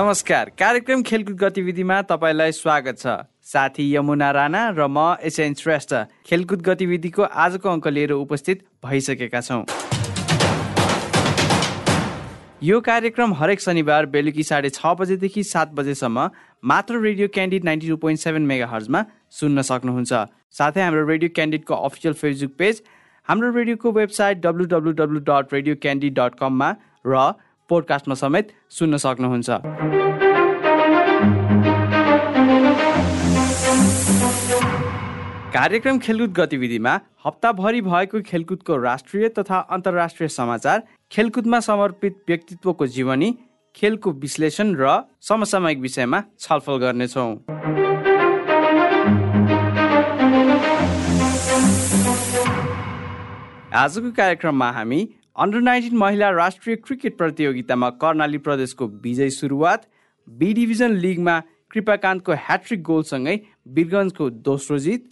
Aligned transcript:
नमस्कार। 0.00 0.48
कार्यक्रम 0.58 1.02
खेलकुद 1.02 1.36
गतिविधिमा 1.36 2.00
तपाईँलाई 2.10 2.52
स्वागत 2.52 2.98
छ। 2.98 3.06
साथी 3.44 3.84
यमुना 3.94 4.30
राणा 4.32 4.62
र 4.72 4.86
म 4.88 5.20
एसएन 5.20 5.54
श्रेष्ठ। 5.54 5.92
खेलकुद 6.24 6.60
गतिविधिको 6.68 7.22
आजको 7.22 7.68
अङ्क 7.68 7.88
लिएर 7.88 8.12
उपस्थित 8.12 8.64
भइसकेका 8.80 9.40
छौँ। 9.40 9.64
यो 12.62 12.80
कार्यक्रम 12.80 13.34
हरेक 13.34 13.60
शनिबार 13.60 14.06
बेलुकी 14.08 14.42
साढे 14.42 14.70
छ 14.70 14.94
बजेदेखि 14.96 15.44
सात 15.44 15.76
बजेसम्म 15.76 16.28
मात्र 16.64 17.00
radio 17.04 17.28
Candid 17.36 17.64
ninety 17.64 17.88
two 17.88 17.96
point 18.00 18.20
seven 18.20 18.48
mega 18.48 18.72
हर्जमा 18.72 19.04
सुन्न 19.36 19.62
सक्नुहुन्छ। 19.68 20.12
साथै 20.56 20.80
हाम्रो 20.80 21.04
रेडियो 21.12 21.30
क्यान्डिडको 21.36 21.74
अफिसियल 21.76 22.14
फेसबुक 22.24 22.56
पेज 22.56 22.82
हाम्रो 23.28 23.52
रेडियोको 23.52 23.92
website 24.00 24.40
W 24.48 24.64
W 24.72 24.92
W 24.96 25.20
dot 25.28 25.54
radio 25.54 25.74
Candid 25.84 26.18
dot 26.20 26.40
कममा 26.40 26.72
र 27.06 27.32
पोडकास्टमा 27.70 28.14
समेत 28.14 28.46
सुन्न 28.78 28.96
सक्नुहुन्छ। 28.96 29.48
कार्यक्रम 35.54 35.98
खेलकुद 35.98 36.32
गतिविधिमा 36.32 36.92
हप्ताभरि 37.24 37.80
भएको 37.82 38.20
खेलकुदको 38.26 38.76
राष्ट्रिय 38.82 39.28
तथा 39.38 39.58
अन्तर्राष्ट्रिय 39.70 40.28
समाचार 40.28 40.82
खेलकुदमा 41.12 41.60
समर्पित 41.60 42.14
व्यक्तित्वको 42.28 42.86
जीवनी 42.96 43.30
खेलको 43.74 44.10
विश्लेषण 44.22 44.74
र 44.80 45.00
समसामयिक 45.22 45.78
विषयमा 45.80 46.22
छलफल 46.40 46.76
गर्नेछौँ। 46.78 47.30
आजको 53.74 54.10
कार्यक्रममा 54.12 54.70
हामी 54.70 55.00
अन्डर 55.36 55.60
नाइन्टिन 55.60 55.96
महिला 55.96 56.28
राष्ट्रिय 56.30 56.76
क्रिकेट 56.76 57.16
प्रतियोगितामा 57.18 57.88
कर्णाली 58.02 58.38
प्रदेशको 58.46 58.86
विजय 59.04 59.28
सुरुवात 59.30 59.86
बी 60.28 60.52
डिभिजन 60.54 60.96
लिगमा 61.04 61.38
कृपाकान्तको 61.72 62.32
ह्याट्रिक 62.46 62.82
गोलसँगै 62.82 63.36
वीरगन्जको 63.76 64.28
दोस्रो 64.48 64.78
जित 64.86 65.08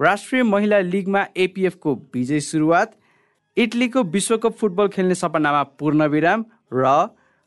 राष्ट्रिय 0.00 0.42
महिला 0.42 0.78
लिगमा 0.80 1.24
एपिएफको 1.36 1.94
विजय 2.14 2.40
सुरुवात 2.48 2.96
इटलीको 3.56 4.02
विश्वकप 4.14 4.56
फुटबल 4.60 4.88
खेल्ने 4.96 5.14
सपनामा 5.14 5.62
पूर्ण 5.78 6.08
विराम 6.14 6.44
र 6.72 6.86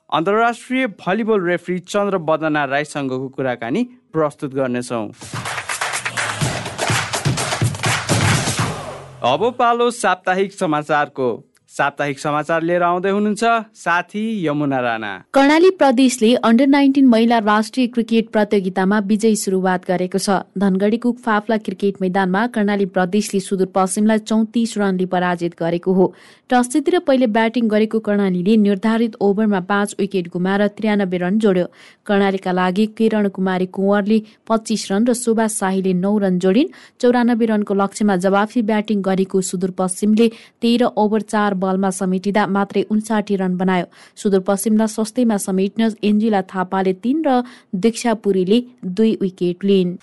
अन्तर्राष्ट्रिय 0.10 0.88
भलिबल 1.02 1.46
रेफ्री 1.48 1.80
चन्द्र 1.90 2.18
बदना 2.30 2.66
राईसँगको 2.66 3.28
कुराकानी 3.30 3.84
प्रस्तुत 4.14 4.54
गर्नेछौँ। 4.54 5.06
अब 9.26 9.54
पालो 9.60 9.92
साप्ताहिक 9.94 10.54
समाचारको 10.54 11.36
साप्ताहिक 11.70 12.20
समाचार 12.20 12.62
लिएर 12.64 12.82
आउँदै 12.82 13.10
हुनुहुन्छ 13.10 13.44
साथी 13.78 14.24
यमुना 14.46 14.80
राणा। 14.82 15.12
कर्णाली 15.34 15.70
प्रदेशले 15.80 16.34
अन्डर 16.44 16.68
नाइन्टिन 16.68 17.06
महिला 17.08 17.38
राष्ट्रिय 17.40 17.88
क्रिकेट 17.88 18.30
प्रतियोगितामा 18.30 19.00
विजयी 19.06 19.36
सुरुवात 19.36 19.86
गरेको 19.88 20.18
छ। 20.18 20.30
धनगढीको 20.58 21.12
फाफ्ला 21.26 21.58
क्रिकेट 21.60 22.02
मैदानमा 22.02 22.46
कर्णाली 22.50 22.86
प्रदेशले 22.90 23.40
सुदूरपश्चिमलाई 23.40 24.18
चौतिस 24.26 24.78
रनले 24.78 25.06
पराजित 25.06 25.54
गरेको 25.60 25.94
हो। 25.94 26.14
टस 26.50 26.70
जितेर 26.74 27.00
पहिले 27.06 27.28
ब्याटिङ 27.30 27.68
गरेको 27.70 28.00
कर्णालीले 28.02 28.58
निर्धारित 28.58 29.16
ओभरमा 29.22 29.60
पाँच 29.70 29.96
विकेट 30.00 30.28
गुमाएर 30.34 30.68
त्रियानब्बे 30.74 31.18
रन 31.18 31.38
जोड्यो। 31.38 31.66
कर्णालीका 32.06 32.52
लागि 32.52 32.86
किरण 32.98 33.30
कुमारी 33.30 33.66
कुँवरले 33.70 34.20
पच्चिस 34.50 34.92
रन 34.92 35.06
र 35.06 35.14
सुभाष 35.14 35.60
शाहीले 35.60 35.94
नौ 35.94 36.18
रन 36.18 36.40
जोडिन्। 36.40 36.74
चौरानब्बे 36.98 37.46
रनको 37.46 37.74
लक्ष्यमा 37.76 38.16
जवाफी 38.26 38.62
ब्याटिङ 38.66 39.02
गरेको 39.06 39.42
सुदूरपश्चिमले 39.46 40.28
तेह्र 40.62 40.92
ओभर 40.98 41.22
चार 41.30 41.54
बलमा 41.70 41.90
समेटिँदा 41.94 42.48
मात्रै 42.50 42.84
उन्साठी 42.90 43.36
रन 43.38 43.58
बनायो। 43.58 43.86
सुदूरपश्चिमलाई 44.18 44.88
सस्तैमा 44.90 45.38
समेट्न 45.40 45.94
एन्जिला 46.04 46.42
थापाले 46.50 46.94
तीन 47.00 47.24
र 47.28 47.42
दीक्षापुरीले 47.78 48.64
दुई 48.98 49.18
विकेट 49.22 49.64
लिइन्। 49.64 49.98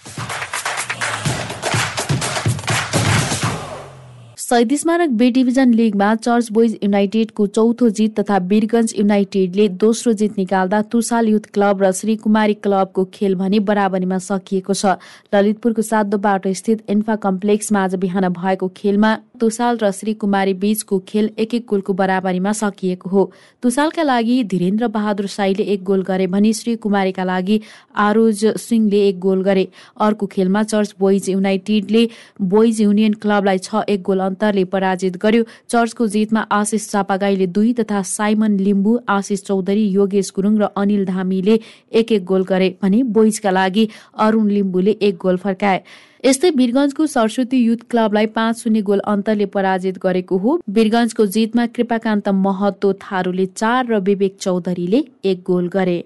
शहीद 4.38 4.72
स्मारक 4.76 5.10
बे 5.10 5.30
डिभिजन 5.30 5.72
लिगमा 5.74 6.08
चर्च 6.16 6.50
बोइज 6.52 6.78
युनाइटेडको 6.82 7.46
चौथो 7.46 7.88
जित 7.90 8.14
तथा 8.18 8.36
वीरगंज 8.46 8.94
युनाइटेडले 8.98 9.68
दोस्रो 9.74 10.12
जित 10.12 10.38
निकाल्दा 10.38 10.80
तुसाल 10.86 11.28
युथ 11.28 11.50
क्लब 11.54 11.82
र 11.82 11.90
श्रीकुमारी 11.92 12.54
क्लबको 12.62 13.04
खेल 13.10 13.34
भने 13.34 13.58
बराबरीमा 13.66 14.18
सकिएको 14.22 14.74
छ। 14.74 14.94
ललितपुरको 15.34 15.82
सातो 15.82 16.18
बाटो 16.22 16.52
स्थित 16.54 16.84
इन्फा 16.86 17.16
कम्प्लेक्समा 17.26 17.82
आज 17.84 17.94
बिहान 17.98 18.28
भएको 18.38 18.68
खेलमा 18.76 19.10
तुसाल 19.40 19.78
र 19.78 19.90
श्रीकुमारी 19.92 20.54
बीचको 20.56 20.98
खेल 21.08 21.30
एक 21.38 21.54
एक 21.54 21.66
गोलको 21.68 21.92
बराबरीमा 21.94 22.52
सकिएको 22.54 23.10
हो। 23.10 23.30
तुसालका 23.62 24.02
लागि 24.02 24.42
धीरेन्द्र 24.44 24.88
बहादुर 24.88 25.26
साईले 25.28 25.62
एक 25.64 25.82
गोल 25.84 26.02
गरे 26.02 26.26
भने 26.26 26.52
श्रीकुमारीका 26.52 27.24
लागि 27.24 27.60
आरोज 27.98 28.44
सिंहले 28.58 29.00
एक 29.08 29.18
गोल 29.20 29.42
गरे। 29.42 29.66
अर्को 30.00 30.26
खेलमा 30.26 30.62
चर्च 30.64 30.94
बोइज 31.00 31.28
युनाइटेडले 31.30 32.08
बोइज 32.44 32.80
युनियन 32.80 33.12
क्लबलाई 33.22 33.58
छ 33.60 33.82
एक 33.88 34.02
गोल 34.02 34.20
अन्तरले 34.20 34.64
पराजित 34.66 35.16
गर्यो। 35.18 35.44
चर्चको 35.68 36.06
जितमा 36.08 36.40
आशिष 36.52 36.88
चापागाईले 36.90 37.46
दुई 37.48 37.72
तथा 37.74 38.02
साइमन 38.06 38.58
लिम्बू 38.60 38.98
आशिष 39.10 39.42
चौधरी 39.42 39.86
योगेश 39.90 40.32
गुरुङ 40.36 40.58
र 40.58 40.68
अनिल 40.76 41.04
धामीले 41.06 41.60
एक 41.92 42.12
एक 42.12 42.24
गोल 42.24 42.44
गरे 42.44 42.74
भने 42.82 43.02
बोइजका 43.14 43.50
लागि 43.50 43.88
अरूण 44.18 44.50
लिम्बूले 44.50 44.96
एक 45.00 45.16
गोल 45.16 45.36
फर्काए। 45.38 45.82
यस्तै 46.26 46.48
वीरगंजको 46.58 47.04
सरस्वती 47.06 47.58
युथ 47.58 47.82
क्लबलाई 47.90 48.26
पाँच 48.36 48.62
शून्य 48.62 48.80
गोल 48.86 49.00
अन्तरले 49.06 49.46
पराजित 49.56 49.98
गरेको 50.04 50.38
हो। 50.38 50.54
वीरगंजको 50.78 51.26
जितमा 51.36 51.66
कृपाकान्त 51.76 52.28
महतो 52.38 52.92
थारूले 53.04 53.46
चार 53.52 53.86
र 53.86 54.00
विवेक 54.02 54.36
चौधरीले 54.40 55.04
एक 55.24 55.44
गोल 55.46 55.68
गरे। 55.74 55.98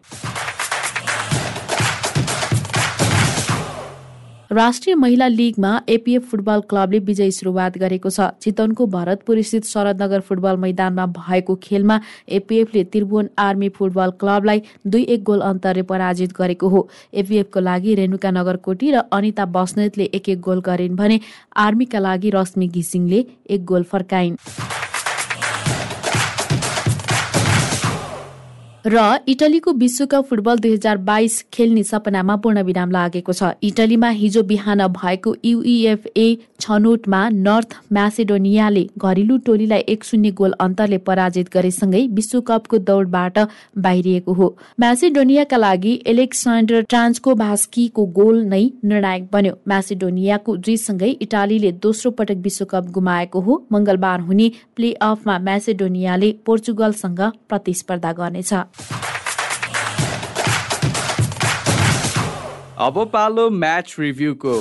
राष्ट्रिय 4.51 4.95
महिला 4.95 5.27
लिगमा 5.29 5.71
एपिएफ 5.89 6.25
फुटबल 6.31 6.61
क्लबले 6.71 6.99
विजयी 7.01 7.33
सुरुवात 7.33 7.77
गरेको 7.79 8.11
छ। 8.11 8.27
चितवनको 8.43 8.87
भरतपुर 8.87 9.41
स्थित 9.41 9.65
शरदनगर 9.65 10.21
फुटबल 10.21 10.57
मैदानमा 10.57 11.07
भएको 11.09 11.55
खेलमा 11.63 12.01
एपिएफले 12.29 12.83
त्रिभुवन 12.85 13.29
आर्मी 13.39 13.69
फुटबल 13.79 14.11
क्लबलाई 14.19 14.63
दुई 14.87 15.03
एक 15.09 15.23
गोल 15.23 15.41
अन्तरले 15.51 15.83
पराजित 15.87 16.33
गरेको 16.35 16.69
हो। 16.69 16.89
एपिएफको 17.15 17.61
लागि 17.61 17.95
रेणुका 17.95 18.31
नगरकोटी 18.31 18.91
र 18.91 19.07
अनिता 19.13 19.45
बस्नेतले 19.55 20.11
एक 20.11 20.29
एक 20.29 20.41
गोल 20.41 20.61
गरिन् 20.67 20.97
भने 20.97 21.21
आर्मीका 21.57 21.99
लागि 22.01 22.31
रश्मि 22.35 22.69
घिसिङले 22.69 23.25
एक 23.47 23.65
गोल 23.65 23.83
फर्काइन्। 23.87 24.37
र 28.87 29.01
इटलीको 29.29 29.73
विश्वकप 29.73 30.25
फुटबल 30.25 30.59
दुई 30.59 30.73
हजार 30.73 30.97
बाइस 30.99 31.35
खेल्ने 31.53 31.83
सपनामा 31.83 32.37
पूर्ण 32.37 32.63
विराम 32.65 32.91
लागेको 32.91 33.33
छ। 33.33 33.51
इटलीमा 33.63 34.09
हिजो 34.11 34.43
बिहान 34.43 34.87
भएको 34.89 35.35
युइएफए 35.45 36.25
छनौटमा 36.61 37.21
नर्थ 37.31 37.77
म्यासेडोनियाले 37.93 38.85
घरेलु 38.99 39.37
टोलीलाई 39.47 39.85
एक 39.87 40.05
शून्य 40.05 40.31
गोल 40.33 40.55
अन्तरले 40.61 40.99
पराजित 41.01 41.51
गरेसँगै 41.55 42.07
विश्वकपको 42.11 42.79
दौडबाट 42.81 43.39
बाहिरिएको 43.79 44.33
हो। 44.33 44.49
म्यासेडोनियाका 44.81 45.57
लागि 45.57 45.93
एलेक्सान्डर 46.07 46.81
ट्रान्सको 46.89 47.35
भास्कीको 47.35 48.07
गोल 48.17 48.43
नै 48.47 48.65
निर्णायक 48.85 49.29
बन्यो। 49.33 49.53
म्यासेडोनियाको 49.69 50.57
जितसँगै 50.59 51.11
इटालीले 51.21 51.73
दोस्रो 51.85 52.11
पटक 52.13 52.41
विश्वकप 52.49 52.91
गुमाएको 52.97 53.41
हो। 53.41 53.61
मंगलबार 53.73 54.21
हुने 54.23 54.51
प्ले 54.77 54.93
अफमा 55.03 55.39
म्यासेडोनियाले 55.41 56.33
पोर्चुगलसँग 56.47 57.21
प्रतिस्पर्धा 57.49 58.13
गर्नेछ। 58.15 58.53
अब 62.81 63.05
पालो 63.13 63.49
म्याच 63.53 63.97
रिभ्यूको। 63.99 64.55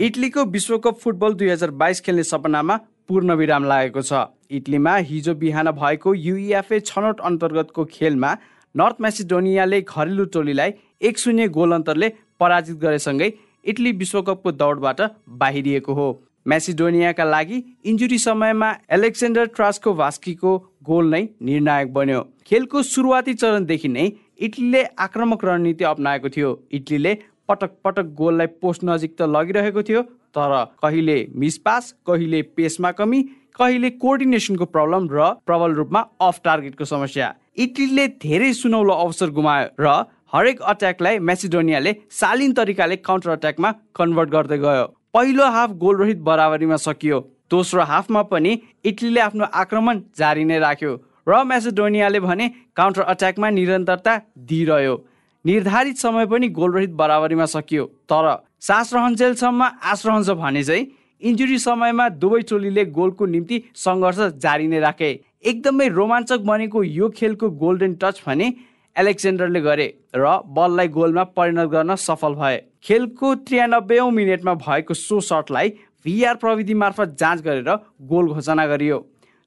इटलीको 0.00 0.44
विश्वकप 0.46 0.98
फुटबल 0.98 1.34
दुई 1.34 1.48
हजार 1.48 1.70
बाइस 1.80 2.00
खेल्ने 2.00 2.22
सपनामा 2.24 2.76
पूर्ण 3.08 3.34
विराम 3.34 3.64
लागेको 3.64 4.02
छ। 4.02 4.22
इटलीमा 4.50 4.94
हिजो 5.08 5.34
बिहान 5.34 5.70
भएको 5.72 6.14
युइएफए 6.14 6.80
छनौट 6.82 7.20
अन्तर्गतको 7.20 7.84
खेलमा 7.92 8.30
नर्थ 8.74 8.96
म्यासिडोनियाले 9.00 9.80
घरेलु 9.82 10.24
टोलीलाई 10.34 10.72
एक 11.02 11.18
शून्य 11.18 11.48
गोल 11.50 11.72
अन्तरले 11.72 12.08
पराजित 12.40 12.76
गरेसँगै 12.78 13.32
इटली 13.64 13.92
विश्वकपको 13.92 14.52
दौडबाट 14.52 15.00
बाहिरिएको 15.36 15.94
हो। 15.94 16.08
म्यासिडोनियाका 16.46 17.24
लागि 17.24 17.62
इन्जुरी 17.84 18.18
समयमा 18.18 18.72
एलेक्सेन्डर 18.90 19.46
ट्रास्को 19.56 19.92
भास्कीको 19.94 20.56
गोल 20.84 21.10
नै 21.14 21.22
निर्णायक 21.42 21.92
बन्यो। 21.92 22.20
खेलको 22.46 22.82
सुरुवाती 22.82 23.34
चरणदेखि 23.34 23.88
नै 23.88 24.06
इटलीले 24.40 24.82
आक्रामक 24.98 25.44
रणनीति 25.44 25.84
अप्नाएको 25.84 26.28
थियो। 26.28 26.50
इटलीले 26.72 27.14
पटक 27.48 27.72
पटक 27.84 28.06
गोललाई 28.16 28.46
पोस्ट 28.62 28.84
नजिक 28.84 29.16
त 29.18 29.28
लगिरहेको 29.28 29.82
थियो 29.82 30.02
तर 30.36 30.52
कहिले 30.82 31.16
मिसपास 31.34 31.92
कहिले 32.06 32.42
पेसमा 32.56 32.90
कमी 32.98 33.22
कहिले 33.58 33.90
कोअर्डिनेसनको 34.02 34.64
प्रब्लम 34.66 35.08
र 35.12 35.28
प्रबल 35.46 35.72
रूपमा 35.74 36.00
अफ 36.20 36.40
टार्गेटको 36.44 36.84
समस्या। 36.84 37.34
इटलीले 37.58 38.06
धेरै 38.22 38.52
सुनौलो 38.54 38.94
अवसर 39.04 39.30
गुमायो 39.36 39.68
र 39.80 39.94
हरेक 40.32 40.60
अट्याकलाई 40.72 41.18
मेसिडोनियाले 41.18 41.92
शालीन 42.10 42.52
तरिकाले 42.54 42.96
काउन्टर 43.02 43.30
अट्याकमा 43.30 43.70
कन्भर्ट 43.94 44.30
गर्दै 44.30 44.58
गयो। 44.58 44.86
पहिलो 45.14 45.44
हाफ 45.50 45.70
गोल 45.76 45.96
रहित 45.96 46.18
बराबरीमा 46.22 46.76
सकियो। 46.76 47.18
दोस्रो 47.50 47.82
हाफमा 47.82 48.22
पनि 48.30 48.58
इटलीले 48.84 49.20
आफ्नो 49.20 49.44
आक्रमण 49.52 50.00
जारी 50.18 50.44
नै 50.44 50.58
राख्यो 50.58 50.92
र 51.28 51.42
म्यासेडोनियाले 51.44 52.20
भने 52.20 52.46
काउन्टर 52.76 53.02
अट्याकमा 53.02 53.50
निरन्तरता 53.50 54.14
दिइरह्यो। 54.46 54.94
निर्धारित 55.44 55.96
समय 55.98 56.26
पनि 56.26 56.48
गोलरहित 56.48 56.90
बराबरीमा 56.94 57.46
सकियो 57.46 57.84
तर 58.06 58.26
सास 58.62 58.94
रहन्जेलसम्म 58.94 59.62
आश 59.82 60.06
रहन्छ 60.06 60.30
भने 60.38 60.62
चाहिँ 60.62 60.86
इन्जुरी 61.22 61.58
समयमा 61.58 62.08
दुवै 62.22 62.40
टोलीले 62.50 62.84
गोलको 62.94 63.26
निम्ति 63.26 63.62
सङ्घर्ष 63.76 64.18
जारी 64.38 64.66
नै 64.68 64.78
राखे। 64.80 65.10
एकदमै 65.44 65.88
रोमाञ्चक 65.90 66.40
बनेको 66.46 66.82
यो 66.82 67.08
खेलको 67.18 67.50
गोल्डन 67.62 67.94
टच 68.02 68.22
भने 68.26 68.52
एलेक्जेन्डरले 68.96 69.60
गरे 69.60 69.86
र 70.14 70.30
बललाई 70.48 70.88
गोलमा 70.90 71.24
परिणत 71.36 71.68
गर्न 71.70 71.94
सफल 71.98 72.34
भए। 72.34 72.56
खेलको 72.84 73.34
त्रियानब्बे 73.46 74.00
मिनटमा 74.12 74.54
भएको 74.56 74.94
सो 74.94 75.20
सटलाई 75.22 75.68
भिआर 76.04 76.34
प्रविधि 76.36 76.74
मार्फत 76.74 77.16
जाँच 77.20 77.40
गरेर 77.42 77.70
गोल 78.08 78.28
घोषणा 78.34 78.66
गरियो। 78.66 78.98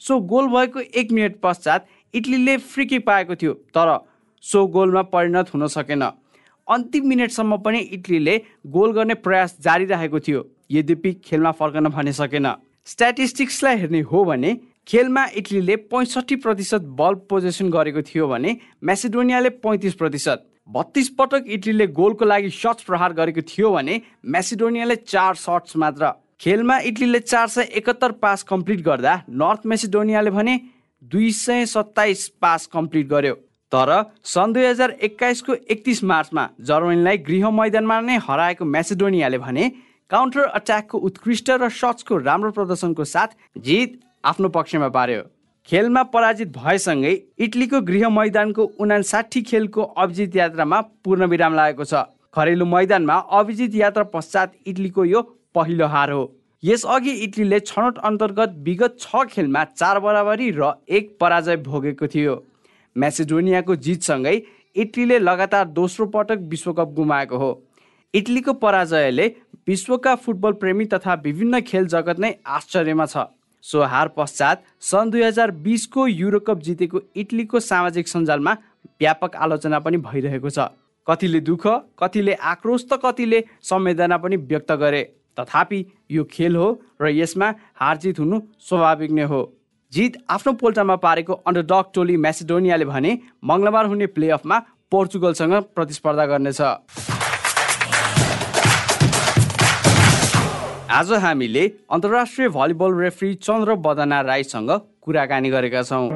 सो 0.01 0.19
गोल 0.31 0.47
भएको 0.49 0.79
एक 0.79 1.11
मिनट 1.11 1.39
पश्चात 1.43 1.87
इटलीले 2.13 2.57
फ्रिकी 2.57 2.99
पाएको 3.01 3.35
थियो 3.35 3.53
तर 3.75 3.97
सो 4.43 4.65
गोलमा 4.67 5.01
परिणत 5.13 5.53
हुन 5.53 5.67
सकेन। 5.69 6.03
अन्तिम 6.67 7.07
मिनटसम्म 7.07 7.57
पनि 7.59 7.79
इटलीले 7.93 8.41
गोल 8.67 8.91
गर्ने 8.93 9.13
प्रयास 9.19 9.57
जारी 9.61 9.85
राखेको 9.85 10.19
थियो 10.19 10.45
यद्यपि 10.71 11.13
खेलमा 11.25 11.51
फर्कन 11.51 11.87
भने 11.89 12.13
सकेन। 12.13 12.47
स्ट्याटिस्टिक्सलाई 12.87 13.77
हेर्ने 13.77 13.99
हो 14.03 14.23
भने 14.25 14.57
खेलमा 14.87 15.25
इटलीले 15.35 15.75
पैँसठी 15.87 16.35
प्रतिशत 16.35 16.81
बल 16.97 17.13
पोजेसन 17.29 17.69
गरेको 17.71 18.01
थियो 18.03 18.27
भने 18.27 18.57
म्यासिडोनियाले 18.83 19.49
पैँतिस 19.63 19.93
प्रतिशत। 19.93 20.43
बत्तिस 20.69 21.09
पटक 21.19 21.45
इटलीले 21.49 21.87
गोलको 21.89 22.25
लागि 22.25 22.49
सट्स 22.51 22.83
प्रहार 22.83 23.13
गरेको 23.13 23.41
थियो 23.43 23.71
भने 23.71 24.01
म्यासिडोनियाले 24.25 24.95
चार 24.97 25.35
सट्स 25.35 25.77
मात्र। 25.77 26.11
खेलमा 26.41 26.77
इटलीले 26.81 27.19
चार 27.21 27.47
सय 27.47 27.69
एकहत्तर 27.73 28.11
पास 28.19 28.43
कम्प्लिट 28.43 28.81
गर्दा 28.83 29.15
नर्थ 29.31 29.65
मेसिडोनियाले 29.65 30.31
भने 30.31 30.59
दुई 31.01 31.31
सय 31.31 31.65
सत्ताइस 31.65 32.27
पास 32.41 32.65
कम्प्लिट 32.73 33.07
गर्यो। 33.07 33.33
तर 33.71 33.89
सन् 34.25 34.53
दुई 34.53 34.65
हजार 34.65 34.91
एक्काइसको 35.01 35.53
एकतिस 35.53 36.03
मार्चमा 36.03 36.47
जर्मनीलाई 36.61 37.17
गृह 37.29 37.49
मैदानमा 37.51 37.99
नै 38.01 38.17
हराएको 38.27 38.65
म्यासिडोनियाले 38.65 39.37
भने 39.39 39.69
काउन्टर 40.11 40.41
अट्याकको 40.53 40.97
उत्कृष्ट 41.09 41.49
र 41.51 41.69
सट्सको 41.71 42.17
राम्रो 42.19 42.51
प्रदर्शनको 42.51 43.03
साथ 43.07 43.27
जित 43.59 43.99
आफ्नो 44.23 44.49
पक्षमा 44.49 44.87
पार्यो। 44.89 45.21
खेलमा 45.69 46.03
पराजित 46.11 46.47
भएसँगै 46.57 47.11
इटलीको 47.39 47.81
गृह 47.81 48.09
मैदानको 48.09 48.63
उनासाठी 48.79 49.41
खेलको 49.41 49.81
अभिजित 49.81 50.35
यात्रामा 50.35 50.79
पूर्ण 51.03 51.25
विराम 51.27 51.53
लागेको 51.55 51.83
छ। 51.83 52.03
घरेलु 52.35 52.65
मैदानमा 52.65 53.15
अभिजित 53.31 53.75
यात्रा 53.75 54.03
पश्चात 54.13 54.53
इटलीको 54.67 55.05
यो 55.05 55.21
पहिलो 55.55 55.87
हार 55.87 56.11
हो। 56.11 56.23
यसअघि 56.63 57.11
इटलीले 57.25 57.59
छनौट 57.61 57.97
अन्तर्गत 57.99 58.55
विगत 58.63 58.97
छ 58.99 59.25
खेलमा 59.27 59.63
चार 59.75 59.99
बराबरी 59.99 60.49
र 60.51 60.71
एक 60.89 61.15
पराजय 61.19 61.57
भोगेको 61.59 62.07
थियो। 62.07 62.35
म्यासेडोनियाको 62.95 63.75
जितसँगै 63.77 64.35
इटलीले 64.75 65.19
लगातार 65.19 65.67
दोस्रो 65.75 66.05
पटक 66.07 66.47
विश्वकप 66.49 66.93
गुमाएको 66.95 67.37
हो। 67.37 67.51
इटलीको 68.13 68.53
पराजयले 68.55 69.27
विश्वका 69.67 70.15
फुटबल 70.15 70.51
प्रेमी 70.61 70.85
तथा 70.85 71.13
विभिन्न 71.23 71.59
खेल 71.61 71.87
जगत 71.87 72.19
नै 72.19 72.33
आश्चर्यमा 72.47 73.05
छ। 73.05 73.17
सो 73.63 73.81
हार 73.83 74.07
पश्चात 74.17 74.63
सन् 74.83 75.11
दुई 75.11 75.23
हजार 75.23 75.51
बिसको 75.63 76.07
युरोकप 76.07 76.59
जितेको 76.61 77.01
इटलीको 77.15 77.59
सामाजिक 77.61 78.07
सञ्जालमा 78.07 78.53
व्यापक 78.99 79.35
आलोचना 79.37 79.79
पनि 79.79 79.97
भइरहेको 80.03 80.49
छ। 80.49 80.67
कतिले 81.07 81.39
दुःख 81.41 81.67
कतिले 81.99 82.33
आक्रोश 82.51 82.85
त 82.85 82.99
कतिले 83.03 83.43
संवेदना 83.63 84.17
पनि 84.17 84.35
व्यक्त 84.51 84.71
गरे। 84.83 85.03
तथापि 85.37 85.79
यो 86.11 86.23
खेल 86.31 86.55
हो 86.55 86.67
र 87.01 87.09
यसमा 87.11 87.47
हार 87.75 87.97
जित 87.97 88.19
हुनु 88.19 88.39
स्वाभाविक 88.59 89.11
नै 89.11 89.23
हो। 89.31 89.41
जित 89.93 90.17
आफ्नो 90.29 90.53
पोल्टामा 90.59 90.95
पारेको 90.99 91.33
अन्डरडग 91.33 91.85
टोली 91.95 92.17
म्यासिडोनियाले 92.17 92.85
भने 92.85 93.17
मङ्गलबार 93.43 93.85
हुने 93.85 94.05
प्लेअफमा 94.13 94.59
पोर्चुगलसँग 94.91 95.53
प्रतिस्पर्धा 95.75 96.25
गर्नेछ। 96.25 96.61
आज 100.93 101.11
हामीले 101.21 101.61
अन्तर्राष्ट्रिय 101.91 102.47
भलिबल 102.53 102.93
रेफ्री 102.95 103.33
चन्द्र 103.35 103.75
बदना 103.85 104.19
राईसँग 104.21 104.69
कुराकानी 105.01 105.49
गरेका 105.49 105.81
छौँ। 105.81 106.09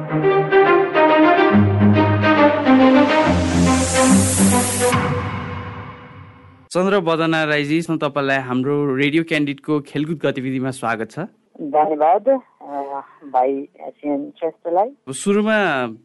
चन्द्र 6.70 7.00
बदना 7.00 7.42
राईजी 7.44 7.80
तपाईँलाई 7.98 8.38
हाम्रो 8.46 8.76
रेडियो 8.94 9.22
क्यान्डिडको 9.24 9.80
खेलकुद 9.88 10.18
गतिविधिमा 10.24 10.70
स्वागत 10.70 11.10
छ। 11.10 11.26
धन्यवाद। 11.74 12.28
भाइ 12.68 13.52
श्रेष्ठलाई 13.80 14.88
सुरुमा 15.16 15.56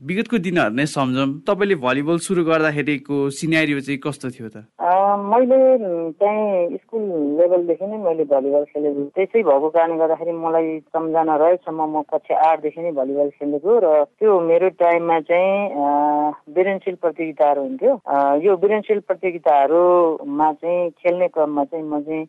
विगतको 0.07 0.37
दिनहरू 0.47 0.75
नै 0.75 0.85
सम्झौँ 0.87 1.27
तपाईँले 1.47 1.75
भलिबल 1.83 2.17
सुरु 2.23 2.43
गर्दाखेरिको 2.47 3.15
सिनेरियो 3.37 3.79
चाहिँ 3.83 3.99
कस्तो 3.99 4.29
थियो 4.31 4.47
त? 4.47 4.63
मैले 5.33 5.59
चाहिँ 6.23 6.77
स्कुल 6.77 7.03
लेभलदेखि 7.39 7.85
नै 7.85 7.97
मैले 8.05 8.23
भलिबल 8.31 8.63
खेलेको 8.71 9.03
त्यसै 9.15 9.43
भएको 9.43 9.69
कारणले 9.75 9.97
गर्दाखेरि 9.99 10.31
मलाई 10.31 10.79
सम्झना 10.95 11.35
रहेसम्म 11.43 11.81
म 11.83 12.01
कक्षा 12.13 12.35
आठदेखि 12.49 12.81
नै 12.81 12.91
भलिबल 12.95 13.29
खेलेको 13.39 13.71
र 13.83 14.03
त्यो 14.19 14.39
मेरो 14.47 14.69
टाइममा 14.79 15.19
चाहिँ 15.27 15.51
विरनशील 16.55 16.95
प्रतियोगिताहरू 17.03 17.61
हुन्थ्यो। 17.67 17.93
यो 18.47 18.55
विरनशील 18.63 18.99
प्रतियोगिताहरूमा 19.07 20.51
चाहिँ 20.63 20.89
खेल्ने 21.03 21.27
क्रममा 21.27 21.63
चाहिँ 21.63 21.85
म 21.85 22.01
चाहिँ 22.07 22.25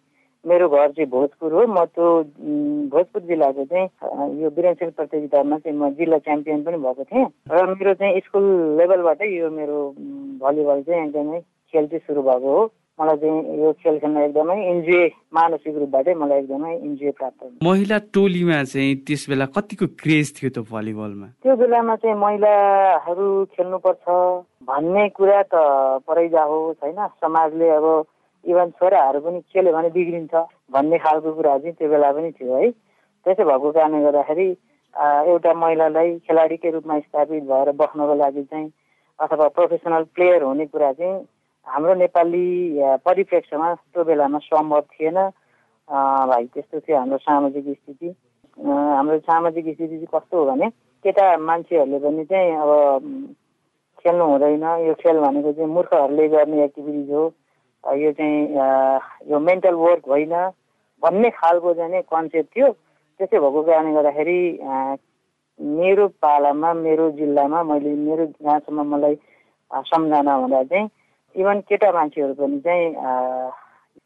मेरो 0.47 0.69
घर 0.69 0.89
चाहिँ 0.93 1.11
भोजपुर 1.11 1.53
हो। 1.53 1.67
म 1.67 1.85
त्यो 1.95 2.07
भोजपुर 2.93 3.23
जिल्लाको 3.29 3.65
चाहिँ 3.65 3.89
यो 4.43 4.49
विरानशील 4.57 4.91
प्रतियोगितामा 4.99 5.59
चाहिँ 5.59 5.79
म 5.79 5.91
जिल्ला 5.97 6.19
च्याम्पियन 6.21 6.63
पनि 6.65 6.79
भएको 6.85 7.05
थिएँ। 7.05 7.27
र 7.51 7.67
मेरो 7.75 7.95
चाहिँ 7.95 8.21
स्कुल 8.29 8.45
लेभलबाटै 8.79 9.29
यो 9.35 9.51
मेरो 9.51 9.79
भलिबल 10.45 10.83
चाहिँ 10.87 11.03
एकदमै 11.09 11.41
खेल 11.41 11.87
चाहिँ 11.87 12.05
सुरु 12.07 12.23
भएको 12.23 12.57
हो। 12.57 12.65
मलाई 13.01 13.17
चाहिँ 13.19 13.59
यो 13.59 13.73
खेल 13.83 13.99
खेल्न 13.99 14.17
एकदमै 14.23 14.55
इन्जोय 14.71 15.07
मानसिक 15.35 15.75
रूपबाटै 15.83 16.15
मलाई 16.15 16.39
एकदमै 16.39 16.75
इन्जोय 16.79 17.11
प्राप्त 17.19 17.67
महिला 17.67 17.99
टोलीमा 18.15 18.63
चाहिँ 18.71 18.95
त्यस 19.03 19.27
बेला 19.31 19.47
कतिको 19.51 19.87
क्रेज 19.99 20.27
थियो 20.37 20.51
त 20.55 20.63
भलिबलमा? 20.71 21.27
त्यो 21.43 21.57
बेलामा 21.59 21.95
चाहिँ 21.99 22.17
महिलाहरू 22.23 23.27
खेल्नुपर्छ 23.59 24.07
भन्ने 24.71 25.09
कुरा 25.19 25.43
त 25.51 25.55
परै 26.07 26.29
जाओस् 26.29 26.83
होइन 26.87 27.01
समाजले 27.19 27.69
अब 27.83 27.87
इभन 28.51 28.71
छोराहरू 28.79 29.21
पनि 29.21 29.41
खेल्यो 29.53 29.73
भने 29.73 29.91
बिग्रिन्छ 29.97 30.35
भन्ने 30.73 30.99
खालको 31.05 31.33
कुरा 31.35 31.59
चाहिँ 31.59 31.75
त्यो 31.75 31.89
बेला 31.89 32.13
पनि 32.13 32.31
थियो 32.39 32.57
है। 32.57 32.71
त्यसो 32.71 33.45
भएको 33.45 33.71
कारणले 33.73 34.03
गर्दाखेरि 34.05 34.49
एउटा 35.33 35.53
महिलालाई 35.55 36.19
खेलाडीकै 36.27 36.71
रूपमा 36.71 36.99
स्थापित 37.01 37.43
भएर 37.51 37.71
बस्नको 37.81 38.15
लागि 38.15 38.43
चाहिँ 38.51 38.69
अथवा 39.19 39.49
प्रोफेसनल 39.57 40.03
प्लेयर 40.15 40.43
हुने 40.43 40.67
कुरा 40.67 40.93
चाहिँ 40.93 41.15
हाम्रो 41.67 41.95
नेपाली 41.95 42.47
परिप्रेक्ष्यमा 43.07 43.75
त्यो 43.75 44.05
बेलामा 44.05 44.39
सम्भव 44.45 44.81
थिएन। 44.93 45.19
भाइ 46.31 46.45
त्यस्तो 46.55 46.81
थियो 46.81 46.97
हाम्रो 46.99 47.19
सामाजिक 47.19 47.65
स्थिति। 47.65 48.09
हाम्रो 48.59 49.19
सामाजिक 49.19 49.65
स्थिति 49.75 49.87
चाहिँ 49.89 50.07
कस्तो 50.15 50.39
हो 50.39 50.45
भने 50.51 50.69
केटा 51.05 51.25
मान्छेहरूले 51.37 51.99
पनि 51.99 52.25
चाहिँ 52.25 52.53
अब 52.57 52.71
खेल्नु 54.05 54.25
हुँदैन। 54.25 54.65
यो 54.87 54.95
खेल 55.01 55.19
भनेको 55.21 55.53
चाहिँ 55.53 55.71
मूर्खहरूले 55.73 56.29
गर्ने 56.29 56.65
एक्टिभिटिज 56.65 57.11
हो। 57.13 57.25
यो 57.85 58.13
चाहिँ 58.13 58.41
यो 59.31 59.39
मेन्टल 59.39 59.75
वर्क 59.75 60.09
होइन। 60.09 60.35
भन्ने 61.03 61.31
खालको 61.31 61.75
चाहिँ 61.75 62.03
कन्सेप्ट 62.03 62.49
थियो। 62.57 62.69
त्यसै 63.21 63.39
भएको 63.39 63.63
कारणले 63.63 63.93
गर्दाखेरि 63.95 64.39
मेरो 65.61 66.07
पालामा 66.23 66.73
मेरो 66.75 67.11
जिल्लामा 67.19 67.63
मैले 67.63 67.93
मेरो 67.95 68.25
जहाँसम्म 68.27 68.83
मलाई 68.95 69.17
सम्झना 69.71 70.33
हुँदा 70.35 70.63
चाहिँ 70.65 70.89
इभन 71.37 71.61
केटा 71.69 71.93
मान्छेहरू 71.93 72.35
पनि 72.35 72.61
चाहिँ 72.61 72.89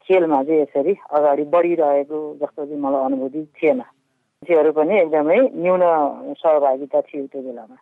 खेलमा 0.05 0.43
चाहिँ 0.43 0.61
यसरी 0.61 0.93
अगाडि 1.09 1.43
बढिरहेको 1.53 2.17
जस्तो 2.41 2.65
चाहिँ 2.65 2.81
मलाई 2.81 3.05
अनुभूति 3.05 3.41
थिएन। 3.57 3.79
मान्छेहरू 3.79 4.71
पनि 4.71 4.93
एकदमै 4.99 5.39
न्यून 5.55 5.83
सहभागिता 6.41 7.01
थियो 7.01 7.25
त्यो 7.27 7.41
बेलामा। 7.41 7.77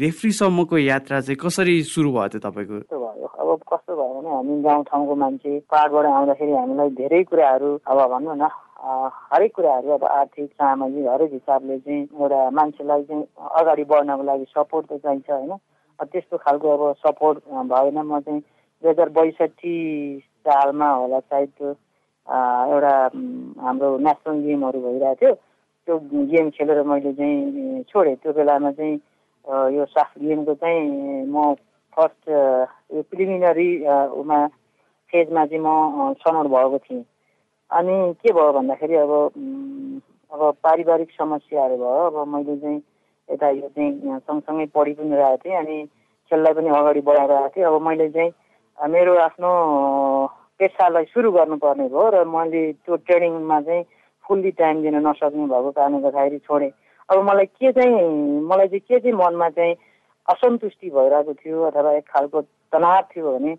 रेफ्रीसम्मको 0.00 0.78
यात्रा 0.78 1.20
चाहिँ 1.20 1.36
कसरी 1.36 1.82
सुरु 1.84 2.10
भयो 2.12 2.28
त 2.32 2.40
तपाईँको? 2.40 2.76
भयो? 2.88 3.26
अब 3.28 3.60
कस्तो 3.68 3.92
भयो 3.92 4.12
भने 4.16 4.30
हामी 4.32 4.62
गाउँठाउँको 4.64 5.14
मान्छे 5.20 5.52
पाहाडबाट 5.68 6.06
आउँदाखेरि 6.08 6.52
हामीलाई 6.52 6.90
धेरै 6.96 7.22
कुराहरू 7.28 7.70
अब 7.84 7.98
भनौँ 8.12 8.36
न 8.40 8.48
हरेक 9.32 9.52
कुराहरू 9.52 9.88
अब 9.92 10.04
आर्थिक 10.04 10.48
सामाजिक 10.56 11.06
हरेक 11.12 11.32
हिसाबले 11.32 11.78
चाहिँ 11.84 12.02
एउटा 12.08 12.40
मान्छेलाई 12.56 13.02
चाहिँ 13.04 13.24
अगाडि 13.36 13.84
बढ्नको 13.84 14.22
लागि 14.24 14.46
सपोर्ट 14.56 14.86
त 14.88 14.96
चाहिन्छ 15.04 15.30
होइन? 15.30 15.52
त्यस्तो 16.00 16.36
खालको 16.40 16.66
अब 16.72 16.82
सपोर्ट 17.04 17.38
भएन 17.68 17.98
म 18.00 18.20
चाहिँ 18.24 18.40
दुई 18.40 18.90
हजार 18.90 19.08
बैसठी 19.12 19.76
सालमा 20.48 20.88
होला 20.88 21.20
सायद 21.20 21.48
त्यो 21.58 21.68
एउटा 21.68 22.94
हाम्रो 23.60 23.96
नेसनल 24.08 24.40
गेमहरू 24.40 24.80
भइरहेको 24.80 25.14
थियो। 25.20 25.34
त्यो 25.86 25.94
गेम 26.32 26.50
खेलेर 26.56 26.82
मैले 26.82 27.12
चाहिँ 27.12 27.82
छोडेँ। 27.92 28.16
त्यो 28.24 28.32
बेलामा 28.32 28.70
चाहिँ 28.72 28.98
यो 29.46 29.84
साफ 29.90 30.10
गेमको 30.18 30.54
चाहिँ 30.54 31.26
म 31.26 31.54
फर्स्ट 31.96 32.28
यो 32.28 33.02
प्रिलिमिनरी 33.10 33.70
उमा 34.20 34.46
फेजमा 35.12 35.44
चाहिँ 35.46 35.62
म 35.62 36.12
छनौट 36.20 36.46
भएको 36.46 36.78
थिएँ। 36.78 37.04
अनि 37.70 37.96
के 38.22 38.32
भयो 38.32 38.52
भन्दाखेरि 38.52 38.94
अब 38.96 39.12
अब 40.32 40.40
पारिवारिक 40.62 41.10
समस्याहरू 41.18 41.76
भयो। 41.76 42.06
अब 42.08 42.28
मैले 42.28 42.56
चाहिँ 42.56 42.80
यता 43.28 43.48
यो 43.50 43.68
चाहिँ 43.68 44.18
सँगसँगै 44.18 44.66
पढि 44.74 44.92
पनि 44.94 45.16
रहेको 45.16 45.36
थिएँ 45.44 45.56
अनि 45.58 45.76
खेललाई 46.30 46.52
पनि 46.54 46.68
अगाडि 46.68 47.00
बढाइरहेको 47.00 47.48
थिएँ। 47.56 47.66
अब 47.66 47.80
मैले 47.82 48.08
चाहिँ 48.10 48.32
मेरो 48.78 49.16
आफ्नो 49.26 49.50
पेसालाई 50.58 51.04
सुरु 51.12 51.30
गर्नुपर्ने 51.32 51.88
भयो 51.88 52.08
र 52.14 52.24
मैले 52.24 52.62
त्यो 52.84 52.96
ट्रेनिङमा 53.08 53.60
चाहिँ 53.60 53.84
फुल्ली 54.24 54.50
टाइम 54.60 54.82
दिन 54.82 54.96
नसक्ने 55.06 55.46
भएको 55.52 55.70
कारणले 55.76 56.00
गर्दाखेरि 56.02 56.38
छोडेँ। 56.46 56.70
अब 57.12 57.22
मलाई 57.24 57.46
के 57.46 57.72
चाहिँ 57.72 58.40
मलाई 58.48 58.68
चाहिँ 58.68 58.80
के 58.80 58.98
चाहिँ 58.98 59.12
मनमा 59.12 59.48
चाहिँ 59.52 59.74
असन्तुष्टि 60.28 60.90
भइरहेको 60.90 61.32
थियो 61.34 61.62
अथवा 61.68 61.92
एक 61.92 62.06
खालको 62.08 62.40
तनाव 62.72 63.00
थियो 63.12 63.32
भने 63.32 63.52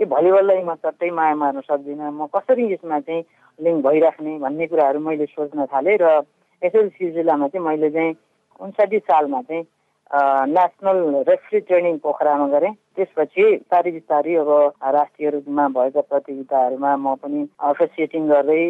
यो 0.00 0.06
भलिबललाई 0.08 0.62
म 0.64 0.74
चट्टै 0.80 1.10
माया 1.12 1.34
मार्न 1.36 1.60
सक्दिनँ। 1.60 2.08
म 2.08 2.26
कसरी 2.32 2.72
यसमा 2.72 3.00
चाहिँ 3.00 3.22
लिङ्क 3.58 3.84
भइराख्ने 3.84 4.38
भन्ने 4.40 4.66
कुराहरू 4.66 5.00
मैले 5.00 5.26
सोच्न 5.28 5.66
थालेँ 5.68 5.96
र 6.00 6.24
यसै 6.62 6.88
सिलसिलामा 6.88 7.48
चाहिँ 7.52 7.66
मैले 7.68 7.90
चाहिँ 7.90 8.16
उन्साठी 8.60 8.98
सालमा 9.04 9.40
चाहिँ 9.44 9.64
नेसनल 10.10 10.98
रेफ्री 11.28 11.60
ट्रेनिङ 11.60 11.96
पोखरामा 11.98 12.46
गरेँ 12.48 12.72
त्यसपछि 12.96 13.42
बिस्तारै 13.44 13.90
बिस्तारै 13.90 14.34
अब 14.34 14.50
राष्ट्रिय 14.94 15.30
रूपमा 15.30 15.66
भएका 15.68 16.00
प्रतियोगिताहरूमा 16.02 16.92
म 16.96 17.14
पनि 17.22 17.40
अफिसिएटिङ 17.60 18.28
गर्दै 18.28 18.62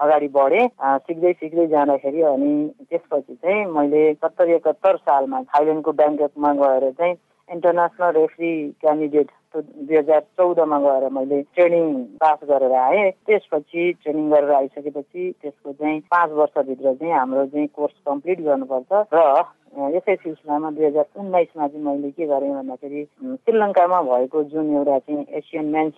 अगाडि 0.00 0.28
बढेँ। 0.28 0.66
सिक्दै 1.04 1.32
सिक्दै 1.32 1.66
जाँदाखेरि 1.66 2.22
अनि 2.32 2.52
त्यसपछि 2.88 3.34
चाहिँ 3.34 3.64
मैले 3.76 4.02
सत्तर 4.14 4.48
एकहत्तर 4.50 4.96
सालमा 5.04 5.42
थाइल्यान्डको 5.52 5.92
ब्याङ्ककमा 5.92 6.52
गएर 6.54 6.90
चाहिँ 6.92 7.14
इन्टरनेसनल 7.48 8.12
रेफ्री 8.12 8.52
क्यान्डिडेट 8.80 9.30
दुई 9.56 9.96
हजार 9.96 10.20
चौधमा 10.36 10.78
गएर 10.86 11.08
मैले 11.18 11.42
ट्रेनिङ 11.54 11.92
पास 12.22 12.38
गरेर 12.50 12.72
आएँ। 12.72 13.10
त्यसपछि 13.26 13.92
ट्रेनिङ 14.02 14.30
गरेर 14.30 14.50
आइसकेपछि 14.54 15.30
त्यसको 15.42 15.72
चाहिँ 15.72 16.00
पाँच 16.12 16.30
वर्षभित्र 16.40 16.94
चाहिँ 16.94 17.14
हाम्रो 17.18 17.46
चाहिँ 17.46 17.66
कोर्स 17.76 17.94
कम्प्लिट 18.08 18.40
गर्नुपर्छ। 18.48 19.06
र 19.14 19.44
यसै 19.78 20.14
सिलसिलामा 20.16 20.70
दुई 20.74 20.84
हजार 20.84 21.06
उन्नाइसमा 21.20 21.66
चाहिँ 21.68 21.84
मैले 21.84 22.10
के 22.10 22.26
गरेँ 22.26 22.50
भन्दाखेरि 22.50 23.02
श्रीलङ्कामा 23.44 24.00
भएको 24.02 24.42
जुन 24.50 24.70
एउटा 24.76 24.98
चाहिँ 24.98 25.24
एसियन 25.38 25.64
मेन्स 25.74 25.94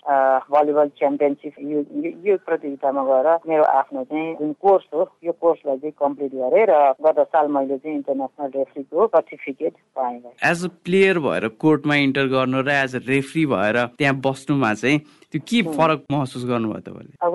भलिबल 0.50 0.88
च्याम्पियनसिप 0.98 1.54
यो 1.70 1.80
यो 2.26 2.36
प्रतियोगितामा 2.46 3.02
गएर 3.10 3.28
मेरो 3.48 3.64
आफ्नो 3.80 4.02
चाहिँ 4.10 4.34
जुन 4.40 4.52
कोर्स 4.60 4.86
हो 4.94 5.06
यो 5.24 5.32
कोर्सलाई 5.40 5.78
चाहिँ 5.78 5.94
कम्प्लिट 6.02 6.34
गरेँ 6.34 6.66
र 6.70 6.74
गत 7.06 7.20
साल 7.30 7.48
मैले 7.56 7.78
चाहिँ 7.78 7.96
इन्टरनेसनल 7.96 8.50
रेफ्रीको 8.56 9.06
सर्टिफिकेट 9.06 9.74
पाएँ। 9.96 10.18
एज 10.50 10.64
अ 10.64 10.68
प्लेयर 10.84 11.18
भएर 11.28 11.48
कोर्टमा 11.64 11.94
इन्टर 12.10 12.26
गर्नु 12.34 12.60
र 12.66 12.70
एज 12.82 12.96
अ 12.96 13.00
रेफ्री 13.06 13.39
भएर 13.46 13.76
त्यहाँ 13.98 14.14
बस्नुमा 14.26 14.72
चाहिँ 14.74 14.98
त्यो 15.32 15.40
के 15.48 15.62
फरक 15.76 16.00
महसुस 16.12 16.44
गर्नुभयो 16.48 16.80
तपाईँले? 16.86 17.14
अब 17.26 17.34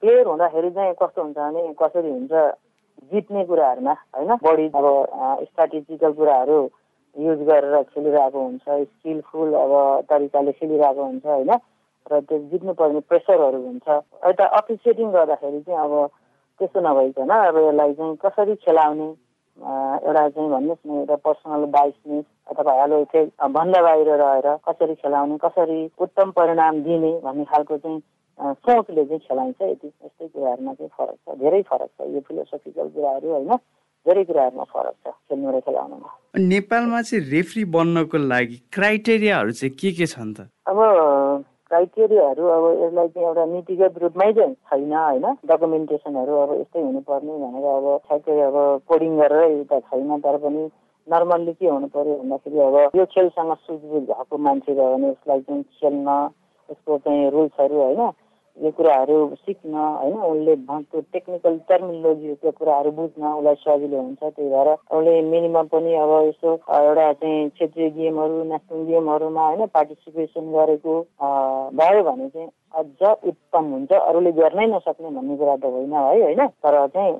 प्लेयर 0.00 0.26
हुँदाखेरि 0.26 0.70
चाहिँ 0.70 0.94
कस्तो 1.02 1.22
हुन्छ 1.22 1.36
भने 1.38 1.62
कसरी 1.82 2.10
हुन्छ 2.10 2.32
जित्ने 3.12 3.44
कुराहरूमा 3.44 3.92
होइन? 3.92 4.30
बढी 4.42 4.66
अब 4.74 4.86
स्ट्राटेजिकल 5.44 6.12
कुराहरू 6.12 6.58
युज 7.16 7.40
गरेर 7.48 7.82
खेलिरहेको 7.94 8.38
हुन्छ 8.38 8.62
स्किलफुल 8.62 9.52
अब 9.54 9.72
तरिकाले 10.10 10.52
खेलिरहेको 10.52 11.02
हुन्छ 11.04 11.26
होइन? 11.26 11.50
र 12.08 12.20
त्यो 12.24 12.38
जित्नुपर्ने 12.50 13.00
प्रेसरहरू 13.08 13.60
हुन्छ। 13.62 13.88
यता 14.26 14.44
अप्रिसिएटिङ 14.58 15.08
गर्दाखेरि 15.12 15.60
चाहिँ 15.60 15.80
अब 15.84 15.92
त्यस्तो 16.60 16.80
नभइकन 16.80 17.28
अब 17.28 17.56
यसलाई 17.58 17.92
चाहिँ 17.94 18.16
कसरी 18.24 18.54
खेलाउने 18.64 19.08
एउटा 19.58 20.28
चाहिँ 20.28 20.50
भन्नुहोस् 20.50 20.86
न 20.86 20.98
एउटा 20.98 21.16
पर्सनल 21.26 21.64
बाइसनेस 21.76 22.24
अथवा 22.50 22.72
हेलो 22.80 23.02
चाहिँ 23.12 23.50
भन्दा 23.56 23.80
बाहिर 23.82 24.10
रहेर 24.22 24.46
कसरी 24.68 24.94
खेलाउने 25.02 25.38
कसरी 25.44 25.80
उत्तम 26.00 26.30
परिणाम 26.38 26.82
दिने 26.82 27.12
भन्ने 27.24 27.44
खालको 27.50 27.76
चाहिँ 27.78 28.00
सोचले 28.38 29.04
चाहिँ 29.04 29.20
खेलाइन्छ 29.26 29.62
यति 29.62 29.86
यस्तै 29.88 30.26
कुराहरूमा 30.26 30.72
चाहिँ 30.78 30.90
फरक 30.98 31.16
छ 31.26 31.38
धेरै 31.42 31.62
फरक 31.70 31.90
छ। 31.90 32.06
यो 32.14 32.20
फिलोसफिकल 32.28 32.88
कुराहरू 32.94 33.28
होइन 33.34 33.50
धेरै 34.06 34.24
कुराहरूमा 34.24 34.64
फरक 34.74 34.94
छ 35.02 35.10
खेल्नु 35.10 35.50
र 35.50 35.60
खेलाउनुमा। 35.66 36.08
नेपालमा 36.38 37.02
चाहिँ 37.02 37.24
रेफ्री 37.30 37.64
बन्नको 37.74 38.18
लागि 38.30 38.56
क्राइटेरियाहरू 38.72 39.52
चाहिँ 39.58 39.74
के 39.74 39.90
के 39.98 40.06
छन् 40.06 40.34
त? 40.34 40.46
अब 40.70 40.78
क्राइटेरियाहरू 41.70 42.46
अब 42.48 42.64
यसलाई 42.82 43.08
चाहिँ 43.08 43.28
एउटा 43.28 43.44
नीतिगत 43.44 43.98
रूपमै 43.98 44.32
चाहिँ 44.32 44.54
छैन 44.54 44.92
होइन? 44.92 45.26
डकुमेन्टेसनहरू 45.46 46.36
अब 46.36 46.52
यस्तै 46.60 46.82
हुनुपर्ने 46.82 47.34
भनेर 47.38 47.66
अब 47.70 47.86
ठ्याक्कै 48.06 48.40
अब 48.40 48.56
कोडिङ 48.88 49.16
गरेर 49.18 49.42
एउटा 49.50 49.80
छैन 49.80 50.20
तर 50.20 50.36
पनि 50.38 50.62
नर्मल्ली 51.08 51.52
के 51.52 51.68
हुनु 51.68 51.88
पर्यो 51.88 52.14
भन्दाखेरि 52.14 52.58
अब 52.58 52.96
यो 52.96 53.04
खेलसँग 53.06 53.52
सुझबुझ 53.66 54.02
भएको 54.02 54.38
मान्छे 54.38 54.74
भयो 54.74 54.94
भने 54.94 55.10
उसलाई 55.10 55.40
चाहिँ 55.40 55.62
खेल्न 55.76 56.08
यसको 56.68 56.98
चाहिँ 56.98 57.30
रुल्सहरू 57.30 57.76
होइन? 57.82 58.00
यो 58.64 58.70
कुराहरू 58.78 59.16
सिक्न 59.40 59.74
होइन 59.74 60.14
उसले 60.28 60.54
त्यो 60.66 61.00
टेक्निकल 61.12 61.58
टर्मिनोलोजी 61.68 62.34
त्यो 62.42 62.50
कुराहरू 62.58 62.90
बुझ्न 62.98 63.22
उसलाई 63.38 63.54
सजिलो 63.64 64.00
हुन्छ 64.00 64.22
त्यही 64.22 64.48
भएर 64.50 64.68
उसले 64.74 65.20
मिनिमम 65.30 65.66
पनि 65.74 65.94
अब 66.04 66.12
यसो 66.28 66.54
एउटा 66.78 67.12
चाहिँ 67.22 67.48
क्षेत्रीय 67.50 67.90
गेमहरू 67.98 68.42
नेसनल 68.52 68.84
गेमहरूमा 68.90 69.46
होइन 69.48 69.66
पार्टिसिपेसन 69.74 70.50
गरेको 70.56 70.94
भयो 71.80 72.02
भने 72.10 72.28
चाहिँ 72.28 72.48
अझ 72.78 73.02
उत्तम 73.28 73.64
हुन्छ। 73.72 73.92
अरूले 73.92 74.32
गर्नै 74.38 74.66
नसक्ने 74.66 75.10
भन्ने 75.10 75.36
कुरा 75.36 75.56
त 75.56 75.64
होइन 75.64 75.92
है 75.92 76.00
होइन? 76.22 76.46
तर 76.62 76.74
चाहिँ 76.94 77.14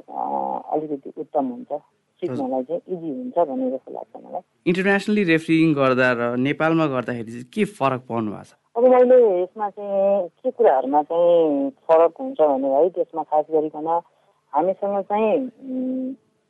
अलिकति 0.74 1.12
उत्तम 1.20 1.46
हुन्छ। 1.48 1.72
सिक्नलाई 2.22 2.62
चाहिँ 2.68 2.80
इजी 2.94 3.10
हुन्छ 3.10 3.36
भन्ने 3.48 3.70
लाग्छ 3.70 4.14
मलाई। 4.16 4.42
इन्टरनेसनली 4.66 5.22
रेफ्रिङ 5.24 5.74
गर्दा 5.74 6.08
र 6.18 6.36
नेपालमा 6.46 6.86
गर्दाखेरि 6.94 7.42
के 7.54 7.64
फरक 7.78 8.02
पाउनु 8.08 8.30
भएको 8.32 8.44
छ? 8.44 8.52
अब 8.78 8.84
मैले 8.84 9.16
यसमा 9.42 9.68
चाहिँ 9.70 10.28
के 10.28 10.50
कुराहरूमा 10.50 11.02
चाहिँ 11.02 11.70
फरक 11.88 12.20
हुन्छ 12.20 12.40
भने 12.40 12.68
है 12.68 12.88
त्यसमा 12.88 13.22
खास 13.22 13.44
गरिकन 13.50 13.86
हामीसँग 14.52 15.00
चाहिँ 15.02 15.32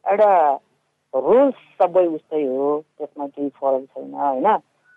एउटा 0.05 0.33
रुल्स 1.15 1.55
सबै 1.81 2.05
उस्तै 2.07 2.43
हो 2.45 2.67
त्यसमा 2.99 3.27
केही 3.27 3.49
फरक 3.49 3.85
छैन 3.85 4.13
होइन? 4.15 4.49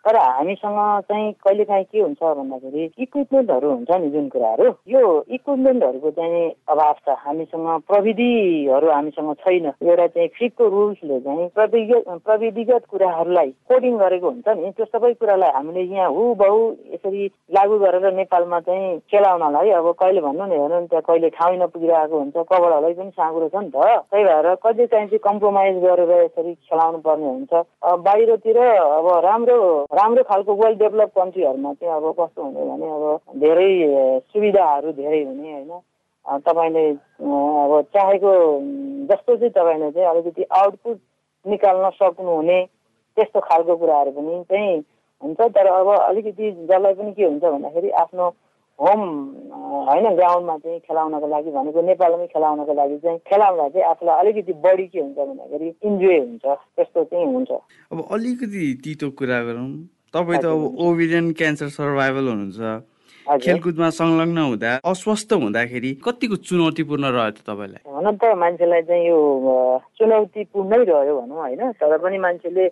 तर 0.05 0.17
हामीसँग 0.17 0.77
चाहिँ 1.09 1.31
कहिलेकाहीँ 1.45 1.83
के 1.91 1.99
हुन्छ 2.01 2.21
भन्दाखेरि 2.23 2.83
इक्विपमेन्टहरू 3.05 3.69
हुन्छ 3.71 3.91
नि 4.01 4.09
जुन 4.11 4.27
कुराहरू। 4.33 4.69
यो 4.89 5.01
इक्विपमेन्टहरूको 5.29 6.11
चाहिँ 6.11 6.49
अभाव 6.73 6.93
छ। 7.05 7.15
हामीसँग 7.25 7.67
प्रविधिहरू 7.89 8.89
हामीसँग 8.91 9.33
छैन। 9.45 9.65
एउटा 9.67 10.07
चाहिँ 10.07 10.27
फिटको 10.37 10.67
रुल्सले 10.75 11.19
चाहिँ 11.19 11.47
प्रविगत 11.55 12.09
प्रविधिगत 12.25 12.85
कुराहरूलाई 12.91 13.49
कोडिङ 13.69 13.97
गरेको 13.97 14.29
हुन्छ 14.29 14.47
नि। 14.57 14.71
त्यो 14.77 14.85
सबै 14.85 15.13
कुरालाई 15.21 15.51
हामीले 15.57 15.81
यहाँ 15.93 16.09
हुबहु 16.09 16.59
यसरी 16.93 17.29
लागू 17.57 17.77
गरेर 17.85 18.13
नेपालमा 18.15 18.59
चाहिँ 18.65 18.97
खेलाउनलाई 19.11 19.69
अब 19.77 19.91
कहिले 20.01 20.21
भन्नु 20.21 20.45
नि 20.49 20.55
हेर्नु 20.55 20.87
त्यहाँ 20.87 21.05
कहिले 21.07 21.29
ठाउँ 21.37 21.57
नपुगिरहेको 21.61 22.17
हुन्छ। 22.17 22.35
कबडहरूलाई 22.49 22.93
पनि 22.97 23.11
साँगुरो 23.21 23.47
छ 23.53 23.55
नि 23.61 23.69
त। 23.69 23.77
त्यही 24.09 24.23
भएर 24.25 24.47
कहिले 24.65 24.85
चाहिँ 24.87 25.07
चाहिँ 25.11 25.19
कम्प्रोमाइज 25.29 25.75
गरेर 25.83 26.11
यसरी 26.23 26.53
खेलाउनु 26.53 26.99
पर्ने 27.05 27.27
हुन्छ 27.27 27.53
बाहिरतिर 28.07 28.57
अब 28.57 29.07
राम्रो 29.25 29.57
राम्रो 29.91 30.23
खालको 30.23 30.53
वेल 30.55 30.75
डेभलप 30.79 31.09
कन्ट्रीहरूमा 31.17 31.73
चाहिँ 31.73 31.93
अब 31.93 32.13
कस्तो 32.19 32.43
हुने 32.43 32.63
भने 32.65 32.87
अब 32.95 33.39
धेरै 33.39 33.71
सुविधाहरू 34.31 34.91
धेरै 34.91 35.23
हुने 35.23 35.51
होइन। 35.51 35.71
तपाईँले 36.45 36.85
अब 36.91 37.71
चाहेको 37.93 38.31
जस्तो 39.09 39.35
चाहिँ 39.35 39.51
तपाईँले 39.51 39.91
चाहिँ 39.91 40.07
अलिकति 40.09 40.43
आउटपुट 40.43 40.97
निकाल्न 41.45 41.89
सक्नुहुने 41.99 42.59
त्यस्तो 43.17 43.39
खालको 43.41 43.75
कुराहरू 43.75 44.11
पनि 44.11 44.43
चाहिँ 44.47 44.79
हुन्छ। 45.21 45.39
तर 45.41 45.67
अब 45.67 45.87
अलिकति 45.97 46.51
जसलाई 46.51 46.93
पनि 46.93 47.11
के 47.11 47.23
हुन्छ 47.25 47.43
भन्दाखेरि 47.43 47.89
आफ्नो 48.03 48.29
होम 48.79 49.01
होइन 49.87 50.05
ग्राउन्डमा 50.15 50.57
चाहिँ 50.57 50.79
खेलाउनको 50.79 51.27
लागि 51.27 51.51
भनेको 51.51 51.81
नेपालमै 51.81 52.27
खेलाउनको 52.33 52.73
लागि 52.73 52.97
चाहिँ 53.03 53.17
खेलाउँदा 53.29 53.67
चाहिँ 53.69 53.85
आफूलाई 53.89 54.15
अलिकति 54.21 54.53
बढी 54.65 54.85
के 54.87 54.99
हुन्छ 54.99 55.17
भन्दाखेरि 55.17 55.67
इन्जोय 55.85 56.17
हुन्छ 56.19 56.45
त्यस्तो 56.45 57.03
चाहिँ 57.03 57.25
हुन्छ। 57.33 57.51
अब 57.91 57.97
अलिकति 58.11 58.63
तितो 58.83 59.09
कुरा 59.19 59.39
गरौँ। 59.47 59.69
तपाईँ 60.13 60.39
त 60.41 60.45
अब 60.45 60.61
ओभिरियन 60.81 61.31
क्यान्सर 61.39 61.69
सर्भाइभल 61.77 62.25
हुनुहुन्छ। 62.27 63.39
खेलकुदमा 63.45 63.89
संलग्न 63.95 64.37
हुँदा 64.37 64.71
अस्वस्थ 64.81 65.33
हुँदाखेरि 65.33 65.91
कतिको 66.03 66.35
चुनौतीपूर्ण 66.41 67.05
रह्यो 67.15 67.31
त 67.31 67.45
तपाईँलाई? 67.47 67.81
हुन 67.85 68.07
त 68.17 68.23
मान्छेलाई 68.43 68.81
चाहिँ 68.81 69.05
यो 69.07 69.17
चुनौतीपूर्णै 69.97 70.83
रह्यो 70.89 71.13
भनौँ 71.21 71.37
होइन? 71.37 71.61
तर 71.77 71.97
पनि 72.01 72.17
मान्छेले 72.17 72.65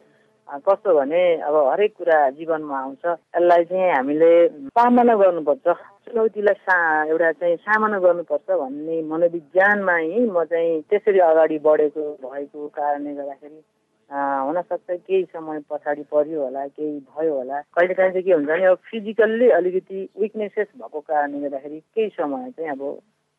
कस्तो 0.49 0.93
भने 0.97 1.21
अब 1.45 1.55
हरेक 1.71 1.93
कुरा 1.97 2.17
जीवनमा 2.37 2.77
आउँछ। 2.79 3.05
यसलाई 3.05 3.63
चाहिँ 3.69 3.91
हामीले 3.93 4.31
सामना 4.73 5.15
गर्नुपर्छ। 5.15 5.67
चुनौतीलाई 6.09 6.57
सा 6.65 6.77
एउटा 7.05 7.31
चाहिँ 7.31 7.55
सामना 7.65 7.99
गर्नुपर्छ 7.99 8.49
भन्ने 8.49 9.01
मनोविज्ञानमै 9.11 10.25
म 10.25 10.43
चाहिँ 10.49 10.81
त्यसरी 10.89 11.19
अगाडि 11.29 11.57
बढेको 11.65 12.03
भएको 12.23 12.67
कारणले 12.77 13.13
गर्दाखेरि 13.13 13.61
हुनसक्छ 14.09 14.89
केही 14.89 15.23
समय 15.29 15.59
पछाडि 15.69 16.03
पर्यो 16.09 16.41
होला 16.41 16.65
केही 16.67 16.97
भयो 17.13 17.33
होला। 17.33 17.61
कहिले 17.77 17.93
काहीँ 17.93 18.11
चाहिँ 18.11 18.23
के 18.25 18.33
हुन्छ 18.33 18.49
भने 18.49 18.65
अब 18.65 18.77
फिजिकल्ली 18.89 19.49
अलिकति 19.53 19.99
विकनेसेस 20.19 20.67
भएको 20.81 20.99
कारणले 20.99 21.39
गर्दाखेरि 21.45 21.79
केही 21.79 22.09
समय 22.17 22.49
चाहिँ 22.57 22.71
अब 22.71 22.81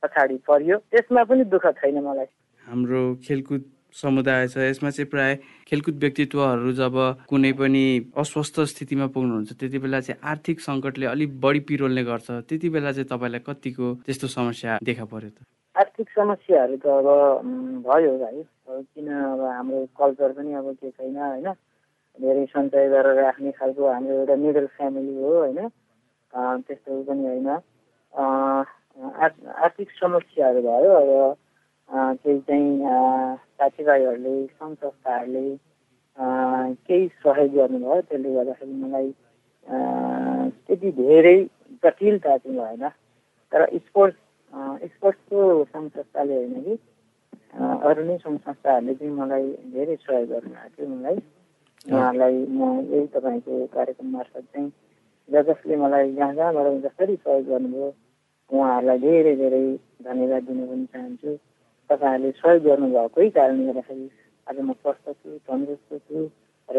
पछाडि 0.03 0.37
पर्यो। 0.47 0.77
त्यसमा 0.95 1.25
पनि 1.27 1.45
दुःख 1.51 1.67
छैन 1.83 1.99
मलाई। 2.07 2.31
हाम्रो 2.65 3.03
खेलकुद 3.27 3.65
समुदाय 3.93 4.49
छ 4.49 4.59
यसमा 4.59 4.91
चाहिँ 4.91 5.09
प्राय 5.11 5.35
खेलकुद 5.69 5.97
व्यक्तित्वहरू 6.01 6.73
जब 6.73 6.95
कुनै 7.29 7.53
पनि 7.61 7.85
अस्वस्थ 8.17 8.61
स्थितिमा 8.73 9.07
पुग्नुहुन्छ 9.15 9.53
त्यति 9.61 9.79
बेला 9.79 10.01
चाहिँ 10.01 10.21
आर्थिक 10.31 10.61
सङ्कटले 10.61 11.07
अलिक 11.07 11.31
बढी 11.41 11.61
पिरोल्ने 11.69 12.03
गर्छ। 12.05 12.31
त्यति 12.49 12.69
बेला 12.71 12.93
चाहिँ 12.93 13.09
तपाईँलाई 13.11 13.43
कतिको 13.47 13.87
त्यस्तो 14.07 14.27
समस्या 14.27 14.79
देखा 14.83 15.05
पर्यो 15.05 15.31
त? 15.31 15.39
आर्थिक 15.77 16.09
समस्याहरू 16.11 16.77
त 16.77 16.87
अब 16.87 17.07
भयो 17.87 18.13
भाइ। 18.19 18.39
किन 18.71 19.09
अब 19.11 19.41
हाम्रो 19.41 19.79
कल्चर 19.99 20.31
पनि 20.39 20.53
अब 20.55 20.67
के 20.81 20.91
छैन 20.91 21.17
होइन? 21.17 21.49
धेरै 22.19 22.45
सञ्चय 22.47 22.89
गरेर 22.89 23.19
राख्ने 23.23 23.51
खालको 23.59 23.83
हाम्रो 23.87 24.15
एउटा 24.19 24.37
मिडल 24.37 24.67
फ्यामिली 24.77 25.15
हो 25.23 25.31
होइन? 25.39 25.61
त्यस्तो 26.67 27.03
पनि 27.09 27.25
होइन। 27.27 27.49
आर्थिक 29.65 29.89
समस्याहरू 30.01 30.61
भयो 30.63 30.91
अब 31.01 31.11
केही 31.91 32.39
चाहिँ 32.41 32.71
साथीभाइहरूले 33.59 34.35
सङ्घ 34.47 34.77
संस्थाहरूले 34.77 35.47
केही 36.87 37.07
सहयोग 37.23 37.55
गर्नुभयो। 37.55 38.01
त्यसले 38.09 38.35
गर्दाखेरि 38.35 38.75
मलाई 38.83 39.13
त्यति 40.67 40.91
धेरै 41.03 41.37
जटिलता 41.85 42.37
चाहिँ 42.37 42.59
भएन। 42.59 42.89
तर 43.53 43.67
स्पोर्ट्स 43.79 44.19
स्पोर्ट्सको 44.95 45.65
सङ्घ 45.65 45.89
संस्थाले 45.91 46.37
होइन 46.37 46.63
कि 46.63 46.79
अरू 47.89 48.05
नै 48.05 48.17
सङ्घ 48.25 48.39
संस्थाहरूले 48.39 48.95
चाहिँ 48.95 49.13
मलाई 49.19 49.51
धेरै 49.75 49.97
सहयोग 50.07 50.29
गर्नुभएको 50.31 50.71
थियो 50.77 50.89
मलाई 50.95 51.19
उहाँहरूलाई 51.91 52.37
म 52.59 52.71
यही 52.93 53.07
तपाईँको 53.15 53.67
कार्यक्रम 53.75 54.09
मार्फत 54.17 54.45
चाहिँ 54.55 54.71
ज 55.29 55.43
जसले 55.49 55.77
मलाई 55.77 56.13
जहाँ 56.15 56.35
जहाँबाट 56.35 56.83
जसरी 56.87 57.17
सहयोग 57.17 57.47
गर्नुभयो 57.51 57.93
उहाँहरूलाई 58.51 58.99
धेरै 58.99 59.37
धेरै 59.37 59.63
धन्यवाद 60.05 60.43
दिन 60.51 60.67
पनि 60.67 60.87
चाहन्छु। 60.93 61.39
तपाईँहरूले 61.91 62.31
सहयोग 62.41 62.63
गर्नुभएकै 62.67 63.29
कारणले 63.37 63.65
गर्दाखेरि 63.69 64.07
आज 64.47 64.59
म 64.61 64.73
स्वस्थ 64.83 65.07
छु 65.11 65.29
तन्दुरुस्त 65.47 65.91
छु 66.07 66.19
र 66.69 66.79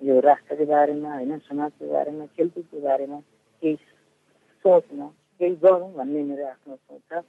यो 0.00 0.14
राष्ट्रको 0.26 0.64
बारेमा 0.72 1.10
होइन 1.14 1.38
समाजको 1.48 1.84
बारेमा 1.92 2.24
खेलकुदको 2.36 2.80
बारेमा 2.88 3.18
केही 3.62 3.74
सोच्न 4.64 5.00
केही 5.40 5.54
गरौँ 5.62 5.90
भन्ने 5.98 6.22
मेरो 6.30 6.44
आफ्नो 6.46 6.74
सोच 6.74 7.00
छ। 7.08 7.22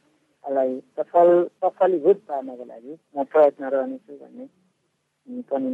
यसलाई 0.43 0.71
सफल 0.97 1.29
सफलीभूत 1.63 2.17
पार्नको 2.27 2.65
लागि 2.71 2.93
म 3.15 3.23
प्रयत्न 3.31 3.63
रहनेछु 3.73 4.13
भन्ने 4.21 4.45
पनि 5.49 5.71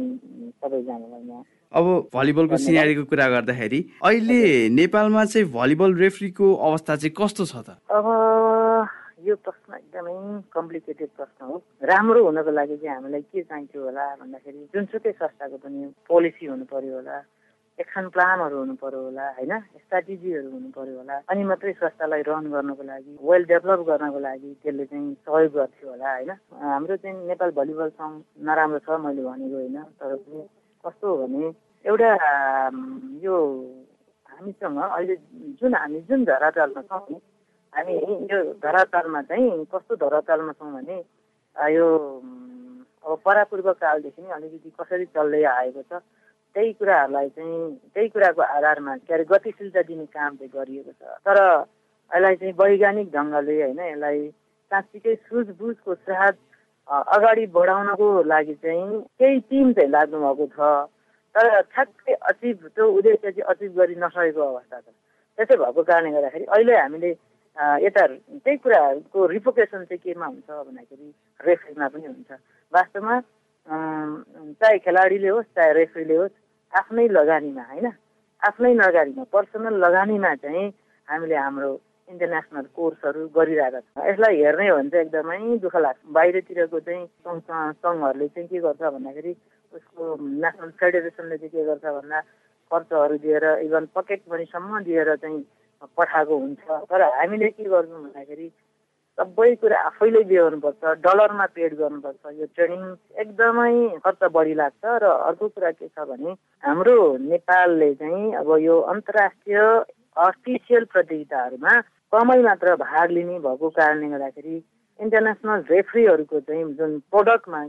सबैजनालाई 0.60 1.22
म 1.26 1.42
अब 1.72 1.86
भलिबलको 2.14 2.56
सिनारीको 2.66 3.04
कुरा 3.10 3.26
गर्दाखेरि 3.34 3.80
अहिले 4.04 4.42
नेपालमा 4.78 5.24
चाहिँ 5.32 5.46
भलिबल 5.58 5.94
रेफ्रीको 6.04 6.46
अवस्था 6.68 6.96
चाहिँ 6.96 7.14
कस्तो 7.18 7.44
छ 7.50 7.54
त? 7.66 7.68
अब 7.90 8.06
यो 9.26 9.34
प्रश्न 9.44 9.74
एकदमै 9.74 10.14
कम्प्लिकेटेड 10.52 11.10
प्रश्न 11.16 11.44
हो। 11.46 11.56
राम्रो 11.90 12.20
हुनको 12.24 12.50
लागि 12.50 12.76
चाहिँ 12.76 12.94
हामीलाई 12.94 13.22
के 13.32 13.42
चाहिन्थ्यो 13.42 13.82
होला 13.84 14.04
भन्दाखेरि 14.20 14.60
जुनसुकै 14.74 15.12
संस्थाको 15.12 15.56
पनि 15.64 15.80
पोलिसी 16.08 16.46
हुनु 16.46 16.64
पर्यो 16.72 16.94
होला 16.96 17.16
एक्सन 17.78 18.08
प्लानहरू 18.14 18.56
हुनु 18.58 18.74
पर्यो 18.80 19.00
होला 19.04 19.24
होइन? 19.36 19.52
स्ट्राटेजीहरू 19.84 20.48
हुनु 20.50 20.70
पर्यो 20.76 20.96
होला 21.00 21.16
अनि 21.32 21.42
मात्रै 21.50 21.72
संस्थालाई 21.80 22.22
रन 22.28 22.44
गर्नको 22.52 22.82
लागि 22.92 23.12
वेल 23.28 23.44
डेभलप 23.52 23.80
गर्नको 23.90 24.18
लागि 24.28 24.50
त्यसले 24.62 24.84
चाहिँ 24.84 25.14
सहयोग 25.26 25.52
गर्थ्यो 25.52 25.90
होला 25.90 26.08
होइन? 26.14 26.30
हाम्रो 26.64 26.96
चाहिँ 26.96 27.16
नेपाल 27.28 27.50
भलिबल 27.60 27.88
सङ्घ 28.00 28.14
नराम्रो 28.48 28.78
छ 28.84 29.00
मैले 29.04 29.22
भनेको 29.28 29.56
होइन 29.56 29.76
तर 30.00 30.16
पनि 30.16 30.40
कस्तो 30.84 31.06
हो 31.08 31.26
भने 31.26 31.52
एउटा 31.84 32.10
यो 33.24 33.36
हामीसँग 34.28 34.78
अहिले 34.80 35.14
जुन 35.60 35.74
हामी 35.74 36.00
जुन 36.08 36.24
धरातलमा 36.24 36.82
छौँ 36.88 37.20
हामी 37.72 37.94
यो 38.32 38.38
धरातलमा 38.62 39.22
चाहिँ 39.30 39.64
कस्तो 39.72 39.96
धरातलमा 39.96 40.52
छौँ 40.52 40.72
भने 40.74 40.96
यो 41.74 41.86
अब 43.04 43.18
परापूर्व 43.24 43.72
कालदेखि 43.80 44.22
नै 44.22 44.30
अलिकति 44.36 44.70
कसरी 44.80 45.04
चल्दै 45.16 45.42
आएको 45.50 45.82
छ 45.82 46.02
त्यही 46.54 46.72
कुराहरूलाई 46.72 47.28
चाहिँ 47.30 47.58
त्यही 47.94 48.08
कुराको 48.10 48.42
आधारमा 48.42 48.96
के 49.06 49.14
अरे 49.14 49.24
गतिशीलता 49.30 49.82
दिने 49.86 50.06
काम 50.10 50.36
चाहिँ 50.36 50.50
गरिएको 50.50 50.92
छ। 50.92 51.02
तर 51.22 51.38
यसलाई 52.10 52.36
चाहिँ 52.36 52.54
वैज्ञानिक 52.58 53.08
ढङ्गले 53.14 53.54
होइन 53.62 53.80
यसलाई 53.80 54.28
साँच्चीकै 54.70 55.14
सुझबुझको 55.30 55.94
साथ 55.94 56.34
अगाडि 56.88 57.46
बढाउनको 57.54 58.06
लागि 58.26 58.54
चाहिँ 58.66 59.00
केही 59.18 59.38
टिम 59.46 59.72
चाहिँ 59.78 59.90
लाग्नुभएको 59.90 60.46
छ। 60.56 60.58
तर 61.34 61.60
ठ्याक्कै 61.70 62.14
अचिभ 62.30 62.66
त्यो 62.74 62.86
उद्देश्य 62.98 63.30
चाहिँ 63.30 63.46
अचिभ 63.54 63.70
गरि 63.78 63.94
नसकेको 64.02 64.42
अवस्था 64.42 64.80
छ। 64.80 64.86
त्यसै 65.38 65.56
भएको 65.56 65.82
कारणले 65.86 66.10
गर्दाखेरि 66.10 66.44
अहिले 66.44 66.74
हामीले 66.76 67.10
यता 67.60 68.06
त्यही 68.06 68.56
कुराहरूको 68.56 69.26
रिपोकेसन 69.36 69.84
चाहिँ 69.84 70.00
केमा 70.04 70.26
हुन्छ 70.26 70.48
भन्दाखेरि 70.50 71.08
रेफ्रीमा 71.46 71.88
पनि 71.88 72.06
हुन्छ। 72.06 72.30
वास्तवमा 72.72 73.14
चाहे 74.60 74.78
खेलाडीले 74.84 75.28
होस् 75.28 75.52
चाहे 75.56 75.72
रेफ्रीले 75.72 76.16
होस् 76.16 76.36
आफ्नै 76.72 77.06
लगानीमा 77.08 77.64
होइन? 77.70 77.86
आफ्नै 78.42 78.72
लगानीमा 78.74 79.24
पर्सनल 79.32 79.74
लगानीमा 79.84 80.34
चाहिँ 80.40 80.66
हामीले 81.08 81.36
हाम्रो 81.36 81.70
इन्टरनेसनल 82.08 82.66
कोर्सहरू 82.74 83.20
गरिरहेका 83.36 83.80
छौँ। 83.80 84.08
यसलाई 84.08 84.36
हेर्ने 84.42 84.68
हो 84.68 84.76
भने 84.76 84.90
चाहिँ 84.90 85.06
एकदमै 85.06 85.58
दुःख 85.62 85.76
लाग्छ। 85.76 86.00
बाहिरतिरको 86.16 86.78
चाहिँ 86.80 87.06
सङ्घहरूले 87.26 88.28
चाहिँ 88.34 88.48
के 88.48 88.58
गर्छ 88.66 88.82
भन्दाखेरि 88.82 89.32
उसको 89.72 90.02
नेसनल 90.44 90.70
फेडरेसनले 90.80 91.36
चाहिँ 91.36 91.52
के 91.54 91.64
गर्छ 91.68 91.84
भन्दा 91.84 92.20
खर्चहरू 92.70 93.16
दिएर 93.24 93.44
इभन 93.68 93.84
पकेट 93.94 94.20
मनीसम्म 94.32 94.82
दिएर 94.88 95.14
चाहिँ 95.16 95.40
पठाएको 95.82 96.38
हुन्छ। 96.38 96.84
तर 96.90 97.02
हामीले 97.02 97.48
के 97.50 97.64
गर्छौँ 97.64 98.02
भन्दाखेरि 98.02 98.48
सबै 99.18 99.54
कुरा 99.60 99.78
आफैले 99.86 100.22
बिहोर्नुपर्छ 100.24 100.82
डलरमा 101.04 101.46
पेड 101.56 101.74
गर्नुपर्छ। 101.76 102.32
यो 102.40 102.46
ट्रेनिङ 102.56 102.82
एकदमै 103.20 103.72
खर्च 104.04 104.22
बढी 104.36 104.54
लाग्छ 104.60 104.84
र 105.02 105.04
अर्को 105.28 105.48
कुरा 105.48 105.70
के 105.70 105.88
छ 105.88 106.06
भने 106.08 106.30
हाम्रो 106.64 106.96
नेपालले 107.28 107.94
चाहिँ 108.00 108.34
अब 108.40 108.48
यो 108.60 108.80
अन्तर्राष्ट्रिय 108.92 109.60
अफिसियल 110.16 110.84
प्रतियोगिताहरूमा 110.92 111.74
कमै 112.12 112.38
मात्र 112.42 112.74
भाग 112.76 113.10
लिने 113.10 113.38
भएको 113.40 113.68
कारणले 113.76 114.08
गर्दाखेरि 114.08 114.56
इन्टरनेसनल 115.00 115.60
रेफ्रीहरूको 115.70 116.40
चाहिँ 116.40 116.64
जुन 116.78 116.98
प्रोडक्टमा 117.12 117.60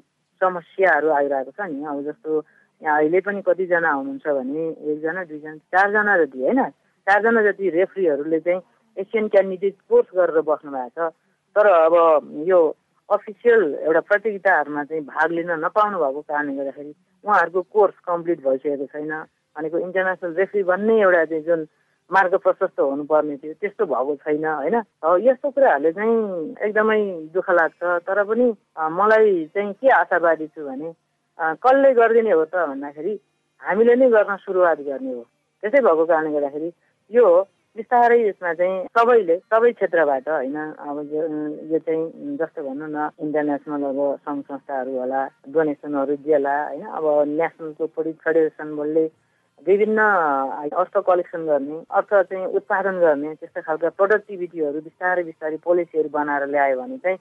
समस्याहरू 0.41 1.09
आइरहेको 1.19 1.51
छ 1.51 1.67
नि 1.69 1.83
अब 1.85 2.01
जस्तो 2.07 2.31
यहाँ 2.81 2.97
अहिले 2.97 3.19
पनि 3.21 3.41
कतिजना 3.45 3.91
हुनुहुन्छ 3.91 4.27
भने 4.27 4.63
एकजना 4.91 5.23
दुईजना 5.29 5.55
चारजना 5.73 6.17
जति 6.23 6.39
होइन? 6.41 6.61
चारजना 7.07 7.41
जति 7.41 7.69
रेफ्रीहरूले 7.77 8.39
चाहिँ 8.39 8.61
एसियन 8.97 9.27
क्यान्डिडेट 9.33 9.75
कोर्स 9.89 10.07
गरेर 10.15 10.41
बस्नु 10.41 10.71
भएको 10.71 11.09
छ। 11.09 11.13
तर 11.55 11.65
अब 11.67 11.93
यो 12.47 12.59
अफिसियल 13.09 13.61
एउटा 13.83 13.99
प्रतियोगिताहरूमा 14.07 14.83
चाहिँ 14.83 15.03
भाग 15.03 15.31
लिन 15.31 15.51
नपाउनु 15.65 15.97
भएको 15.99 16.21
कारणले 16.21 16.55
गर्दाखेरि 16.55 16.93
उहाँहरूको 17.25 17.61
कोर्स 17.75 17.95
कम्प्लिट 18.07 18.39
भइसकेको 18.47 18.85
छैन। 18.93 19.13
भनेको 19.55 19.77
इन्टरनेसनल 19.77 20.33
रेफ्री 20.39 20.63
भन्ने 20.63 20.95
एउटा 21.01 21.23
चाहिँ 21.25 21.43
जुन 21.43 21.67
मार्ग 22.11 22.35
प्रशस्त 22.43 22.79
हुनुपर्ने 22.79 23.35
थियो 23.37 23.53
त्यस्तो 23.59 23.85
भएको 23.85 24.15
छैन 24.23 24.45
होइन? 24.45 24.75
यस्तो 25.27 25.49
कुराहरूले 25.51 25.91
चाहिँ 25.91 26.15
एकदमै 26.67 26.99
दुःख 27.35 27.49
लाग्छ। 27.51 27.81
तर 28.07 28.23
पनि 28.23 28.47
मलाई 28.95 29.45
चाहिँ 29.55 29.73
के 29.75 29.87
आशावादी 29.91 30.47
छु 30.47 30.61
भने 30.67 30.91
कसले 31.63 31.93
गरिदिने 31.99 32.31
हो 32.31 32.45
त 32.47 32.55
भन्दाखेरि 32.71 33.13
हामीले 33.61 33.95
नै 33.95 34.09
गर्न 34.11 34.35
सुरुवात 34.43 34.79
गर्ने 34.87 35.13
हो। 35.13 35.23
त्यसै 35.63 35.79
भएको 35.83 36.05
कारणले 36.05 36.31
गर्दाखेरि 36.35 36.69
यो 37.11 37.27
बिस्तारै 37.75 38.19
यसमा 38.19 38.51
चाहिँ 38.53 38.75
सबैले 38.91 39.35
सबै 39.45 39.71
क्षेत्रबाट 39.73 40.27
होइन 40.29 40.57
अब 40.81 40.97
यो 41.11 41.79
चाहिँ 41.79 42.35
जस्तो 42.37 42.63
भनौँ 42.63 42.89
न 42.89 43.09
इन्टरनेसनल 43.19 43.83
अब 43.85 43.99
सङ्घ 44.21 44.39
संस्थाहरू 44.43 44.97
होला 44.97 45.21
डोनेसनहरू 45.49 46.15
दिएला 46.21 46.55
होइन 46.61 46.85
अब 46.91 47.05
नेसनलको 47.31 47.87
फेडरेसन 47.97 48.75
बोर्डले 48.75 49.05
विभिन्न 49.61 49.99
अर्थ 50.73 50.97
कलेक्सन 51.03 51.45
गर्ने 51.45 51.77
अर्थ 51.91 52.13
चाहिँ 52.23 52.45
उत्पादन 52.53 52.99
गर्ने 52.99 53.33
त्यस्तो 53.35 53.61
खालका 53.61 53.89
प्रोडक्टिभिटीहरू 53.95 54.81
बिस्तारै 54.81 55.23
बिस्तारै 55.25 55.57
पोलिसीहरू 55.61 56.09
बनाएर 56.11 56.47
ल्यायो 56.47 56.75
भने 56.77 56.97
चाहिँ 56.99 57.19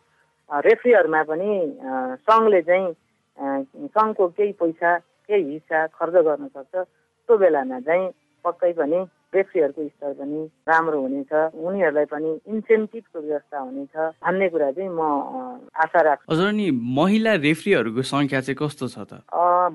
रेफ्रीहरूमा 0.51 1.23
पनि 1.27 1.51
सङ्घले 2.25 2.63
चाहिँ 2.65 3.89
सङ्घको 3.91 4.29
केही 4.33 4.53
पैसा 4.59 4.99
केही 4.99 5.45
हिस्सा 5.49 5.87
खर्च 5.95 6.15
गर्न 6.25 6.49
सक्छ 6.51 6.75
त्यो 6.75 7.37
बेलामा 7.39 7.81
चाहिँ 7.83 8.11
पक्कै 8.45 8.73
पनि 8.75 9.01
रेफ्रीहरूको 9.35 9.83
स्तर 9.89 10.13
पनि 10.19 10.41
राम्रो 10.69 11.01
हुनेछ। 11.01 11.33
उनीहरूलाई 11.55 12.05
पनि 12.11 12.31
इन्सेन्टिभको 12.49 13.19
व्यवस्था 13.21 13.59
हुनेछ। 13.59 13.95
भन्ने 14.25 14.49
कुरा 14.49 14.71
चाहिँ 14.71 14.91
म 14.91 15.01
आशा 15.71 16.01
राख्छु। 16.01 16.33
हजुर 16.33 16.53
नि 16.53 16.71
महिला 16.71 17.35
रेफ्रीहरूको 17.47 18.03
सङ्ख्या 18.03 18.41
चाहिँ 18.41 18.59
कस्तो 18.63 18.87
छ 18.89 18.99
त? 19.07 19.23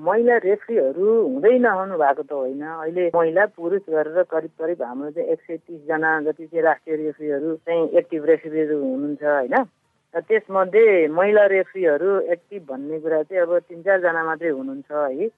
महिला 0.06 0.36
रेफ्रीहरू 0.44 1.06
हुँदै 1.32 1.54
नहुनु 1.58 1.94
भएको 1.96 2.22
त 2.22 2.32
होइन। 2.32 2.62
अहिले 2.62 3.04
महिला 3.14 3.44
पुरुष 3.56 3.84
गरेर 3.88 4.22
करिब 4.30 4.52
करिब 4.60 4.82
हाम्रो 4.82 5.10
चाहिँ 5.10 5.28
एक 5.32 5.40
सय 5.46 5.56
तिसजना 5.56 6.10
जति 6.26 6.44
चाहिँ 6.46 6.62
राष्ट्रिय 6.64 6.96
रेफ्रीहरू 6.96 7.54
चाहिँ 7.64 7.88
एक्टिभ 7.98 8.24
रेफ्रीहरू 8.24 8.76
हुनुहुन्छ 8.76 9.22
होइन? 9.22 9.54
त्यसमध्ये 10.16 11.06
महिला 11.08 11.46
रेफ्रीहरू 11.48 12.18
एक्टिभ 12.32 12.62
भन्ने 12.68 12.98
कुरा 13.00 13.22
चाहिँ 13.22 13.42
अब 13.42 13.56
तिन 13.68 13.82
चारजना 13.82 14.24
मात्रै 14.24 14.48
हुनुहुन्छ 14.48 14.90
है। 14.92 15.28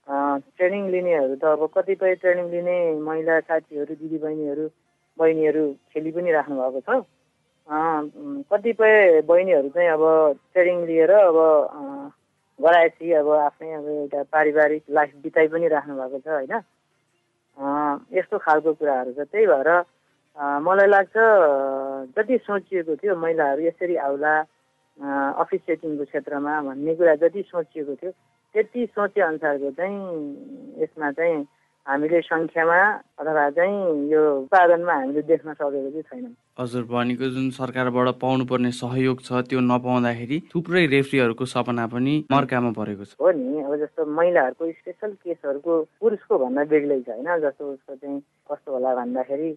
ट्रेनिङ 0.56 0.82
लिनेहरू 0.90 1.34
त 1.34 1.44
अब 1.44 1.66
कतिपय 1.74 2.14
ट्रेनिङ 2.22 2.46
लिने 2.50 2.76
महिला 3.02 3.38
साथीहरू 3.40 3.94
दिदीबहिनीहरू 3.94 4.66
बहिनीहरू 5.18 5.64
खेलि 5.92 6.10
पनि 6.14 6.32
राख्नु 6.32 6.56
भएको 6.56 6.80
छ 6.86 7.02
कतिपय 8.50 9.20
बहिनीहरू 9.26 9.68
चाहिँ 9.74 9.90
अब 9.90 10.04
ट्रेनिङ 10.54 10.84
लिएर 10.86 11.10
अब 11.12 11.38
गराएपछि 12.58 13.12
अब 13.12 13.28
आफ्नै 13.30 13.72
अब 13.74 13.88
एउटा 13.88 14.22
पारिवारिक 14.32 14.82
लाइफ 14.90 15.12
बिताइ 15.22 15.48
पनि 15.48 15.68
राख्नु 15.68 15.94
भएको 15.98 16.18
छ 16.18 16.28
होइन? 16.28 16.54
यस्तो 18.14 18.38
खालको 18.38 18.72
कुराहरू 18.78 19.12
छ। 19.12 19.26
त्यही 19.26 19.46
भएर 19.46 19.70
मलाई 20.62 20.86
लाग्छ 20.86 21.16
जति 22.14 22.38
सोचिएको 22.46 22.96
थियो 22.96 23.16
महिलाहरू 23.16 23.62
यसरी 23.62 23.96
आउला 24.06 24.34
अफिसिएटिङको 24.98 26.04
क्षेत्रमा 26.04 26.60
भन्ने 26.62 26.94
कुरा 26.94 27.14
जति 27.22 27.42
सोचिएको 27.50 27.94
थियो 27.94 28.10
त्यति 28.54 28.86
सोचे 28.94 29.20
अनुसारको 29.20 29.70
चाहिँ 29.78 29.96
यसमा 30.82 31.10
चाहिँ 31.12 31.46
हामीले 31.86 32.20
सङ्ख्यामा 32.20 32.78
अथवा 33.20 33.48
चाहिँ 33.56 34.10
यो 34.12 34.22
उत्पादनमा 34.38 34.92
हामीले 34.92 35.22
देख्न 35.22 35.52
सकेको 35.54 35.90
चाहिँ 35.90 36.02
छैनौँ। 36.02 36.34
हजुर 36.60 36.82
भनेको 36.84 37.28
जुन 37.32 37.48
सरकारबाट 37.56 38.08
पाउनुपर्ने 38.20 38.70
सहयोग 38.76 39.22
छ 39.24 39.40
त्यो 39.48 39.60
नपाउँदाखेरि 39.60 40.38
थुप्रै 40.52 40.84
रेफ्रीहरूको 40.94 41.44
सपना 41.54 41.86
पनि 41.94 42.14
मर्कामा 42.32 42.70
परेको 42.76 43.04
छ। 43.04 43.16
हो 43.20 43.30
नि 43.30 43.62
अब 43.64 43.76
जस्तो 43.84 44.04
महिलाहरूको 44.04 44.70
स्पेसल 44.72 45.12
केसहरूको 45.24 45.72
पुरुषको 46.00 46.38
भन्दा 46.44 46.64
बेग्लै 46.74 47.00
छ 47.00 47.08
होइन? 47.08 47.28
जस्तो 47.40 47.64
उसको 47.72 47.94
चाहिँ 47.94 48.20
कस्तो 48.50 48.72
होला 48.72 48.94
भन्दाखेरि 48.94 49.50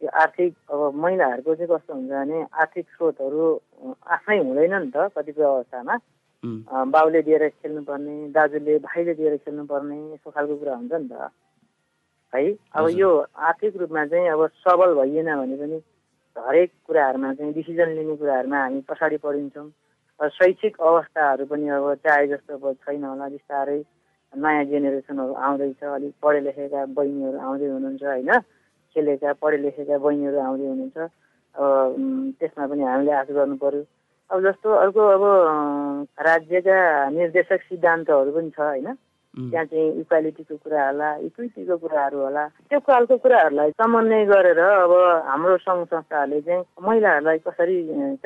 यो 0.00 0.08
आर्थिक 0.08 0.54
अब 0.72 0.80
महिलाहरूको 0.96 1.54
चाहिँ 1.54 1.70
कस्तो 1.70 1.94
हुन्छ 1.94 2.10
भने 2.10 2.38
आर्थिक 2.60 2.86
स्रोतहरू 2.88 3.44
आफ्नै 4.08 4.38
हुँदैन 4.38 4.74
नि 4.74 4.90
त 4.90 5.10
कतिपय 5.16 5.44
अवस्थामा। 5.44 5.96
बाउले 6.88 7.20
दिएर 7.22 7.48
खेल्नुपर्ने 7.48 8.14
दाजुले 8.32 8.78
भाइले 8.80 9.14
दिएर 9.14 9.36
खेल्नुपर्ने 9.44 9.96
यस्तो 10.14 10.30
खालको 10.30 10.56
कुरा 10.56 10.74
हुन्छ 10.76 10.92
नि 10.92 11.08
त। 11.08 11.30
है? 12.32 12.52
अब 12.72 12.88
यो 12.96 13.10
आर्थिक 13.36 13.76
रूपमा 13.76 14.04
चाहिँ 14.06 14.28
अब 14.28 14.46
सबल 14.64 14.94
भइएन 14.94 15.28
भने 15.36 15.56
पनि 15.56 15.78
हरेक 16.36 16.70
कुराहरूमा 16.86 17.32
चाहिँ 17.34 17.52
डिसिजन 17.54 17.88
लिने 17.96 18.16
कुराहरूमा 18.16 18.58
हामी 18.62 18.80
पछाडि 18.88 19.16
परिन्छौँ। 19.20 19.68
र 20.20 20.28
शैक्षिक 20.28 20.80
अवस्थाहरू 20.80 21.44
पनि 21.46 21.68
अब 21.68 21.94
चाहे 22.04 22.26
जस्तो 22.28 22.56
अब 22.56 22.72
छैन 22.84 23.04
होला 23.04 23.28
बिस्तारै 23.28 23.80
नयाँ 24.32 24.64
जेनेरेसनहरू 24.64 25.32
आउँदैछ 25.34 25.84
अलिक 25.84 26.14
पढे 26.22 26.40
लेखेका 26.40 26.84
बहिनीहरू 26.96 27.38
आउँदै 27.38 27.68
हुनुहुन्छ 27.68 28.02
होइन? 28.04 28.30
खेलेका 28.94 29.32
पढे 29.42 29.56
लेखेका 29.56 29.98
बहिनीहरू 29.98 30.38
आउँदै 30.40 30.66
हुनुहुन्छ। 30.66 30.98
अब 31.54 32.34
त्यसमा 32.40 32.66
पनि 32.66 32.82
हामीले 32.84 33.12
आश 33.12 33.28
गर्नु 33.30 33.56
पऱ्यो 33.62 33.84
अब 34.30 34.38
जस्तो 34.42 34.68
अर्को 34.82 35.02
अब 35.16 35.24
राज्यका 36.22 36.78
निर्देशक 37.10 37.60
सिद्धान्तहरू 37.68 38.30
पनि 38.32 38.50
छ 38.50 38.60
होइन? 38.60 38.94
त्यहाँ 39.34 39.64
चाहिँ 39.64 40.00
इक्वालिटीको 40.00 40.56
कुरा 40.58 40.86
होला 40.86 41.08
इक्विटीको 41.26 41.76
कुराहरू 41.78 42.18
होला 42.18 42.46
त्यो 42.66 42.78
खालको 42.82 43.16
कुराहरूलाई 43.22 43.70
समन्वय 43.78 44.24
गरेर 44.26 44.58
अब 44.58 44.92
हाम्रो 45.26 45.56
सङ्घ 45.62 45.86
संस्थाहरूले 45.86 46.40
चाहिँ 46.42 46.64
महिलाहरूलाई 46.82 47.38
कसरी 47.38 47.76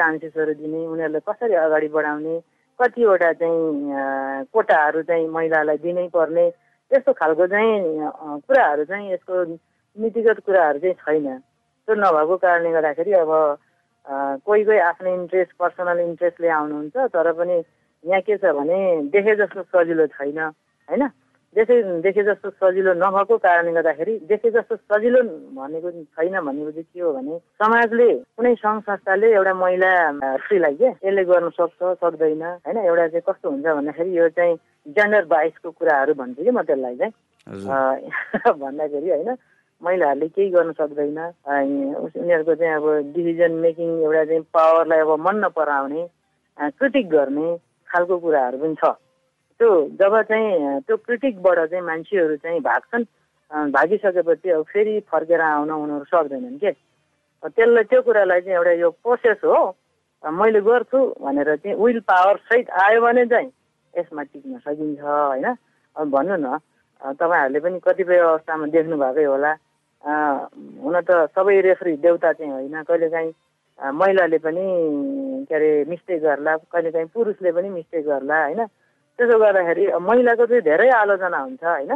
चान्सेसहरू 0.01 0.53
दिने 0.65 0.81
उनीहरूलाई 0.87 1.25
कसरी 1.29 1.55
अगाडि 1.61 1.89
बढाउने 1.93 2.41
कतिवटा 2.81 3.33
चाहिँ 3.37 4.45
कोटाहरू 4.49 5.03
चाहिँ 5.05 5.29
महिलालाई 5.29 5.77
दिनै 5.85 6.09
पर्ने 6.09 6.49
त्यस्तो 6.91 7.13
खालको 7.13 7.47
चाहिँ 7.53 7.77
कुराहरू 8.49 8.85
चाहिँ 8.85 9.13
यसको 9.13 9.45
नीतिगत 9.97 10.39
कुराहरू 10.47 10.79
चाहिँ 10.79 10.95
छैन। 10.95 11.39
त्यो 11.89 11.95
नभएको 11.95 12.37
कारणले 12.37 12.71
गर्दाखेरि 12.73 13.13
अब 13.23 13.31
कोही 14.45 14.65
कोही 14.65 14.79
आफ्नो 14.79 15.09
इन्ट्रेस्ट 15.15 15.53
पर्सनल 15.59 15.99
इन्ट्रेस्टले 16.01 16.49
आउनुहुन्छ 16.49 16.97
तर 17.15 17.33
पनि 17.33 17.57
यहाँ 18.05 18.21
के 18.21 18.37
छ 18.37 18.53
भने 18.59 18.79
देखे 19.13 19.35
जस्तो 19.37 19.63
सजिलो 19.63 20.07
छैन 20.19 20.39
होइन? 20.39 21.09
देखे 21.57 21.75
देखे 22.03 22.23
जस्तो 22.25 22.51
सजिलो 22.51 22.93
नभएको 22.99 23.37
कारणले 23.39 23.73
गर्दाखेरि 23.73 24.15
देखे 24.29 24.51
जस्तो 24.51 24.77
सजिलो 24.77 25.21
भनेको 25.55 25.91
छैन 26.19 26.35
भनेको 26.43 26.71
चाहिँ 26.71 26.85
के 26.85 27.01
हो 27.01 27.13
भने 27.15 27.39
समाजले 27.63 28.09
कुनै 28.37 28.55
सङ्घ 28.59 28.81
संस्थाले 28.83 29.33
एउटा 29.33 29.55
महिला 29.55 29.91
स्त्रीलाई 30.43 30.75
के 30.75 30.89
यसले 30.91 31.25
गर्न 31.25 31.49
सक्छ 31.55 31.95
सक्दैन 32.03 32.43
होइन? 32.43 32.79
एउटा 32.85 33.07
चाहिँ 33.09 33.25
कस्तो 33.29 33.51
हुन्छ 33.51 33.67
भन्दाखेरि 33.67 34.19
यो 34.19 34.29
चाहिँ 34.35 34.57
जेन्डर 34.99 35.25
बाइसको 35.31 35.71
कुराहरू 35.71 36.15
भन्छु 36.19 36.43
कि 36.45 36.51
म 36.51 36.63
त्यसलाई 36.67 36.97
चाहिँ? 36.99 37.13
भन्दाखेरि 38.65 39.11
होइन 39.11 39.35
महिलाहरूले 39.85 40.29
केही 40.29 40.51
गर्न 40.51 40.73
सक्दैन। 40.81 41.19
उनीहरूको 41.19 42.55
चाहिँ 42.55 42.75
अब 42.75 42.87
डिसिजन 43.15 43.53
मेकिङ 43.65 43.89
एउटा 44.03 44.25
चाहिँ 44.25 44.43
पावरलाई 44.55 45.01
अब 45.01 45.11
मन 45.27 45.37
नपराउने 45.45 46.03
क्रिटिक 46.79 47.09
गर्ने 47.11 47.47
खालको 47.89 48.19
कुराहरू 48.19 48.59
पनि 48.59 48.75
छ। 48.81 48.85
त्यो 49.61 49.71
जब 50.01 50.21
चाहिँ 50.31 50.81
त्यो 50.87 50.97
क्रिटिकबाट 50.97 51.59
चाहिँ 51.71 51.85
मान्छेहरू 51.85 52.37
चाहिँ 52.37 52.61
भाग्छन् 52.61 53.05
भागिसकेपछि 53.71 54.51
अब 54.51 54.63
फेरि 54.73 54.99
फर्केर 55.13 55.41
आउन 55.41 55.71
उनीहरू 55.71 56.05
सक्दैनन् 56.11 56.59
के? 56.59 56.73
त्यसलाई 57.45 57.85
त्यो 57.91 58.01
कुरालाई 58.03 58.41
चाहिँ 58.41 58.57
एउटा 58.57 58.73
यो 58.83 58.91
प्रोसेस 58.91 59.41
हो 59.45 59.59
मैले 60.25 60.61
गर्छु 60.65 60.99
भनेर 61.21 61.55
चाहिँ 61.57 61.77
विल 61.77 62.01
पावर 62.09 62.37
सहित 62.49 62.71
आयो 62.83 63.01
भने 63.01 63.25
चाहिँ 63.27 63.51
यसमा 63.95 64.23
टिक्न 64.23 64.59
सकिन्छ 64.65 65.01
होइन? 65.01 65.47
अब 65.97 66.09
भन्नु 66.11 66.37
न 66.41 66.59
तपाईँहरूले 67.21 67.61
पनि 67.61 67.79
कतिपय 67.85 68.19
अवस्थामा 68.19 68.67
देख्नु 68.75 68.97
भएकै 68.97 69.25
होला। 69.25 69.53
हुन 70.05 71.01
त 71.01 71.11
सबै 71.35 71.61
रेफ्री 71.61 71.97
देउता 71.97 72.33
चाहिँ 72.33 72.53
होइन। 72.53 72.83
कहिलेकाहीँ 72.83 73.33
महिलाले 73.93 74.39
पनि 74.39 74.65
के 75.49 75.55
अरे 75.55 75.71
मिस्टेक 75.89 76.21
गर्ला 76.23 76.57
कहिलेकाहीँ 76.73 77.09
पुरुषले 77.15 77.53
पनि 77.53 77.69
मिस्टेक 77.69 78.05
गर्ला 78.07 78.37
होइन? 78.43 78.61
त्यसो 79.19 79.39
गर्दाखेरि 79.39 79.85
महिलाको 80.01 80.47
चाहिँ 80.47 80.63
धेरै 80.63 80.89
आलोचना 81.01 81.39
हुन्छ 81.39 81.65
होइन? 81.65 81.93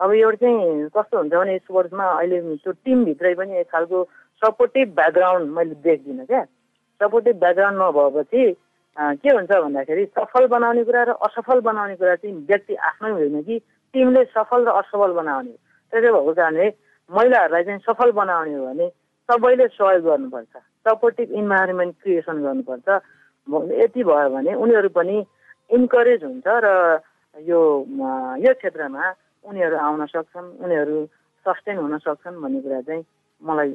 अब 0.00 0.12
एउटा 0.12 0.36
चाहिँ 0.42 0.88
कस्तो 0.90 1.18
हुन्छ 1.18 1.34
भने 1.34 1.58
स्पोर्ट्समा 1.58 2.04
अहिले 2.18 2.40
त्यो 2.58 2.72
टिमभित्रै 2.84 3.34
पनि 3.38 3.58
एक 3.62 3.68
खालको 3.70 3.98
सपोर्टिभ 4.42 4.88
ब्याकग्राउन्ड 4.94 5.46
मैले 5.54 5.74
देख्दिनँ 5.86 6.26
क्या। 6.26 6.42
सपोर्टिभ 7.00 7.36
ब्याकग्राउन्ड 7.38 7.78
नभएपछि 7.82 8.42
के 9.22 9.30
हुन्छ 9.30 9.50
भन्दाखेरि 9.50 10.04
सफल 10.18 10.46
बनाउने 10.50 10.82
कुरा 10.84 11.02
र 11.04 11.10
असफल 11.22 11.60
बनाउने 11.68 11.94
कुरा 11.94 12.14
चाहिँ 12.14 12.34
व्यक्ति 12.50 12.74
आफ्नै 12.90 13.10
होइन 13.10 13.42
कि 13.42 13.58
टिमले 13.94 14.24
सफल 14.34 14.66
र 14.66 14.70
असफल 14.82 15.12
बनाउने। 15.14 15.54
त्यसो 15.92 16.10
भएको 16.10 16.32
कारणले 16.34 16.68
महिलाहरूलाई 17.10 17.64
चाहिँ 17.64 17.80
सफल 17.88 18.10
बनाउने 18.12 18.54
हो 18.54 18.66
भने 18.66 18.88
सबैले 19.28 19.66
सहयोग 19.76 20.04
गर्नुपर्छ। 20.04 20.54
सपोर्टिभ 20.88 21.32
इन्भाइरोमेन्ट 21.32 21.94
क्रिएसन 22.02 22.42
गर्नुपर्छ। 22.42 22.88
यति 23.82 24.02
भयो 24.04 24.28
भने 24.34 24.54
उनीहरू 24.54 24.88
पनि 24.88 25.16
इन्करेज 25.70 26.24
हुन्छ 26.24 26.46
र 26.64 27.00
यो 27.36 27.60
यो 28.40 28.52
क्षेत्रमा 28.54 29.04
उनीहरू 29.44 29.76
आउन 29.76 30.06
सक्छन् 30.06 30.48
उनीहरू 30.64 30.96
सस्टेन 31.46 31.76
हुन 31.76 31.98
सक्छन् 31.98 32.40
भन्ने 32.42 32.60
कुरा 32.64 32.80
चाहिँ 32.88 33.04
मलाई 33.42 33.70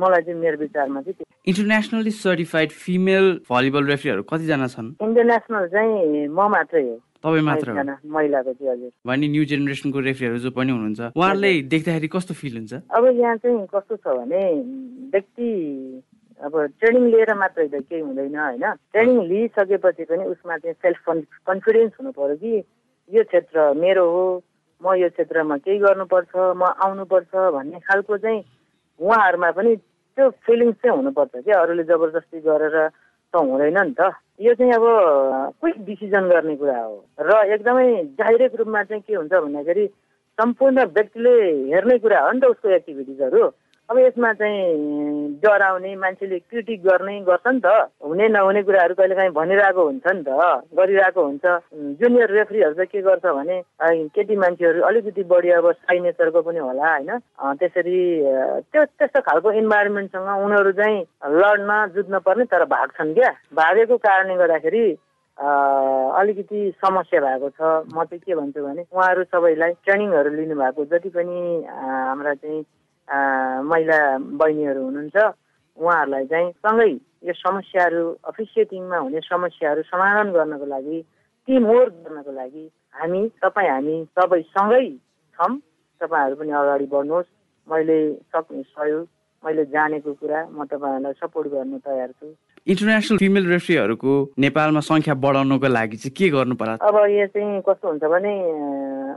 मलाई 0.00 0.22
चाहिँ 0.22 0.40
मेरो 0.40 0.58
विचारमा 0.58 1.00
चाहिँ 1.00 1.24
इन्टरनेसनली 1.48 2.10
सर्टिफाइड 2.10 2.70
फिमेल 2.84 3.26
भलिबल 3.50 3.84
रेफ्रीहरू 3.86 4.22
कतिजना 4.22 4.66
छन्? 4.74 4.88
इन्टरनेसनल 5.00 5.66
चाहिँ 5.72 6.28
म 6.28 6.48
मात्रै 6.52 6.82
हो। 6.82 6.96
तपाईँ 7.24 7.44
मात्र 7.48 7.68
महिलाको 8.04 8.52
चाहिँ 8.52 8.70
हजुर। 8.72 8.90
भने 9.08 9.26
न्यू 9.32 9.44
जेनेरेसनको 9.50 9.98
रेफ्रीहरू 10.08 10.38
जो 10.44 10.50
पनि 10.52 10.72
हुनुहुन्छ 10.72 11.00
उहाँहरूले 11.16 11.52
देख्दाखेरि 11.72 12.08
कस्तो 12.12 12.34
फिल 12.36 12.54
हुन्छ? 12.60 12.72
अब 12.92 13.04
यहाँ 13.16 13.36
चाहिँ 13.40 13.66
कस्तो 13.74 13.96
छ 13.96 14.06
भने 14.20 14.42
व्यक्ति 15.14 15.48
अब 16.44 16.52
ट्रेनिङ 16.80 17.04
लिएर 17.10 17.34
मात्रै 17.40 17.68
त 17.68 17.80
केही 17.88 18.00
हुँदैन 18.04 18.36
होइन? 18.36 18.64
ट्रेनिङ 18.92 19.18
लिइसकेपछि 19.32 20.04
पनि 20.04 20.24
उसमा 20.34 20.56
चाहिँ 20.60 20.76
सेल्फ 20.84 21.00
कन्फिडेन्स 21.48 21.92
हुनु 22.00 22.10
पऱ्यो 22.12 22.36
कि 22.36 22.52
यो 23.10 23.22
क्षेत्र 23.24 23.72
मेरो 23.80 24.04
हो 24.04 24.24
म 24.82 24.94
यो 25.00 25.08
क्षेत्रमा 25.08 25.56
केही 25.64 25.78
गर्नुपर्छ 25.80 26.32
म 26.60 26.62
आउनुपर्छ 26.84 27.32
भन्ने 27.56 27.78
खालको 27.88 28.16
चाहिँ 28.20 28.40
उहाँहरूमा 29.00 29.50
पनि 29.56 29.76
त्यो 29.76 30.28
फिलिङ्स 30.44 30.76
चाहिँ 30.82 30.96
हुनुपर्छ 30.96 31.32
क्या। 31.46 31.60
अरूले 31.62 31.84
जबरजस्ती 31.88 32.38
गरेर 32.44 32.76
त 33.34 33.42
हुँदैन 33.42 33.78
नि 33.80 33.94
त 33.98 34.10
यो 34.40 34.54
चाहिँ 34.54 34.72
अब 34.72 34.84
क्विक 35.60 35.84
डिसिजन 35.84 36.28
गर्ने 36.28 36.56
कुरा 36.56 36.78
हो 36.78 36.94
र 37.20 37.42
एकदमै 37.52 37.86
डाइरेक्ट 38.18 38.56
रूपमा 38.56 38.82
चाहिँ 38.84 39.02
के 39.02 39.14
हुन्छ 39.14 39.32
भन्दाखेरि 39.34 39.86
सम्पूर्ण 40.38 40.84
व्यक्तिले 40.92 41.34
हेर्ने 41.70 41.98
कुरा 41.98 42.20
हो 42.20 42.32
नि 42.32 42.40
त 42.40 42.44
उसको 42.46 42.68
एक्टिभिटिजहरू 42.70 43.42
अब 43.90 43.98
यसमा 43.98 44.32
चाहिँ 44.32 45.36
डराउने 45.44 45.94
मान्छेले 45.96 46.38
क्रिटिक 46.38 46.82
गर्ने 46.82 47.20
गर्छ 47.20 47.46
नि 47.46 47.60
त। 47.60 47.92
हुने 48.00 48.28
नहुने 48.32 48.62
कुराहरू 48.64 48.94
कहिले 48.96 49.14
काहीँ 49.14 49.30
भनिरहेको 49.36 49.82
हुन्छ 49.84 50.06
नि 50.08 50.22
त 50.24 50.30
गरिरहेको 50.72 51.20
हुन्छ। 51.20 51.44
जुनियर 52.00 52.30
रेफ्रीहरू 52.32 52.74
चाहिँ 52.74 52.88
के 52.88 53.00
गर्छ 53.04 53.26
भने 53.28 53.60
केटी 54.08 54.36
मान्छेहरू 54.40 54.80
अलिकति 54.88 55.22
बढी 55.28 55.50
अब 55.60 55.70
साई 55.84 56.00
नेचरको 56.00 56.40
पनि 56.42 56.58
होला 56.64 56.80
होइन? 56.80 57.10
त्यसरी 57.60 58.00
त्यो 58.72 58.84
त्यस्तो 58.84 59.20
खालको 59.20 59.52
इन्भाइरोमेन्टसँग 59.60 60.28
उनीहरू 60.44 60.72
चाहिँ 60.80 61.00
लड्न 61.36 61.70
जुझ्न 61.94 62.18
पर्ने 62.24 62.44
तर 62.48 62.64
भाग्छन् 62.64 63.14
क्या। 63.14 63.30
भागेको 63.52 63.96
कारणले 64.00 64.36
गर्दाखेरि 64.40 64.86
अलिकति 65.38 66.60
समस्या 66.80 67.20
भएको 67.20 67.48
छ। 67.52 67.60
म 67.92 68.04
चाहिँ 68.08 68.22
के 68.24 68.34
भन्छु 68.34 68.64
भने 68.64 68.82
उहाँहरू 68.88 69.24
सबैलाई 69.28 69.72
ट्रेनिङहरू 69.84 70.30
लिनुभएको 70.40 70.84
जति 70.88 71.08
पनि 71.12 71.36
हाम्रा 71.68 72.34
चाहिँ 72.34 72.62
महिला 73.08 73.98
बहिनीहरू 74.18 74.84
हुनुहुन्छ 74.84 75.16
उहाँहरूलाई 75.78 76.26
चाहिँ 76.26 76.50
सँगै 76.58 76.90
यो 77.24 77.32
समस्याहरू 77.32 78.02
अफिसिएटिङमा 78.24 78.98
हुने 78.98 79.20
समस्याहरू 79.20 79.82
समाधान 79.82 80.32
गर्नको 80.32 80.66
लागि 80.66 81.00
टिम 81.48 81.66
वर्क 81.66 81.92
गर्नको 82.04 82.32
लागि 82.32 82.64
हामी 82.94 83.20
तपाईँ 83.42 83.70
हामी 83.70 83.96
सबै 84.16 84.40
सँगै 84.52 84.86
छौँ। 85.36 85.52
तपाईँहरू 86.00 86.36
पनि 86.36 86.52
अगाडि 86.52 86.86
बढ्नुहोस्। 86.86 87.30
मैले 87.68 87.98
सक्ने 88.32 88.62
सहयोग 88.62 89.06
मैले 89.42 89.64
जानेको 89.66 90.12
कुरा 90.14 90.40
म 90.50 90.64
तपाईँहरूलाई 90.64 91.12
सपोर्ट 91.20 91.48
गर्न 91.48 91.78
तयार 91.78 92.10
छु। 92.12 92.26
इन्टरनेसनल 92.64 93.18
फिमेल 93.20 93.44
रेफ्रीहरूको 93.52 94.12
नेपालमा 94.40 94.80
सङ्ख्या 94.88 95.14
बढाउनको 95.20 95.68
लागि 95.68 95.96
चाहिँ 96.00 96.14
के 96.16 96.28
गर्नु 96.32 96.54
पर्ला? 96.56 96.80
अब 96.80 96.96
यो 97.12 97.26
चाहिँ 97.36 97.60
कस्तो 97.60 97.88
हुन्छ 97.88 98.04
भने 98.08 98.32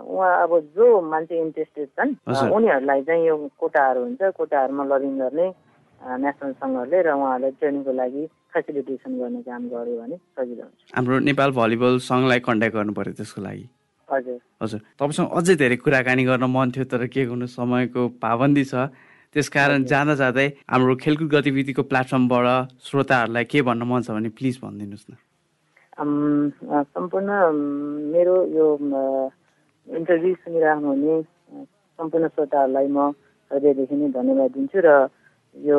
उहाँ 0.03 0.33
अब 0.43 0.51
जो 0.75 0.85
मान्छे 0.99 1.35
इन्ट्रेस्टेड 1.47 1.87
छन्। 1.95 2.11
उनीहरूलाई 2.27 3.01
चाहिँ 3.07 3.23
यो 3.27 3.35
कोटाहरू 3.55 3.99
हुन्छ 4.03 4.21
कोटाहरूमा 4.35 4.83
लगिङ 4.91 5.13
गर्ने 5.23 5.47
नेसनल 6.27 6.51
सङ्घहरूले 6.59 6.99
र 7.07 7.09
उहाँहरूलाई 7.15 7.51
ट्रेनिङको 7.55 7.91
लागि 7.95 8.23
फेसिलिटेसन 8.51 9.11
गर्ने 9.15 9.41
काम 9.47 9.63
गर्यो 9.71 9.95
भने 9.95 10.15
सजिलो 10.35 10.63
हुन्छ। 10.67 10.79
हाम्रो 10.91 11.15
नेपाल 11.31 11.49
भलिबल 11.55 11.93
सङ्घलाई 12.03 12.39
कन्ट्याक्ट 12.43 12.75
गर्नु 12.75 12.93
पर्यो 12.99 13.13
त्यसको 13.15 13.41
लागि। 13.47 13.65
हजुर। 14.11 14.39
हजुर। 14.63 14.79
तपाईँसँग 14.99 15.27
अझै 15.39 15.55
धेरै 15.55 15.77
कुराकानी 15.87 16.23
गर्न 16.27 16.45
मन 16.51 16.67
थियो 16.75 16.85
तर 16.91 17.07
के 17.07 17.25
गर्नु 17.31 17.47
समयको 17.47 18.01
पाबन्दी 18.19 18.63
छ। 18.67 18.91
त्यसकारण 19.33 19.83
जाँदा 19.91 20.13
जाँदै 20.21 20.47
हाम्रो 20.71 20.95
खेलकुद 21.03 21.29
गतिविधिको 21.35 21.83
प्लेटफर्मबाट 21.91 22.47
श्रोताहरूलाई 22.87 23.45
के 23.51 23.61
भन्न 23.67 23.83
मन 23.89 24.01
छ 24.01 24.09
भने 24.17 24.29
प्लिज 24.39 24.55
भनिदिनुहोस् 24.63 25.07
न। 25.09 25.13
सम्पूर्ण 26.95 27.29
मेरो 28.13 28.35
यो 28.57 28.67
इन्टरभ्यू 29.87 30.33
सुनिरहनु 30.43 30.87
हुने 30.87 31.15
अ, 31.17 31.55
सम्पूर्ण 31.99 32.27
श्रोताहरूलाई 32.33 32.87
म 32.87 32.99
हृदयदेखि 33.51 33.95
नै 33.95 34.07
धन्यवाद 34.17 34.51
दिन्छु 34.57 34.79
र 34.85 34.89
यो 35.55 35.77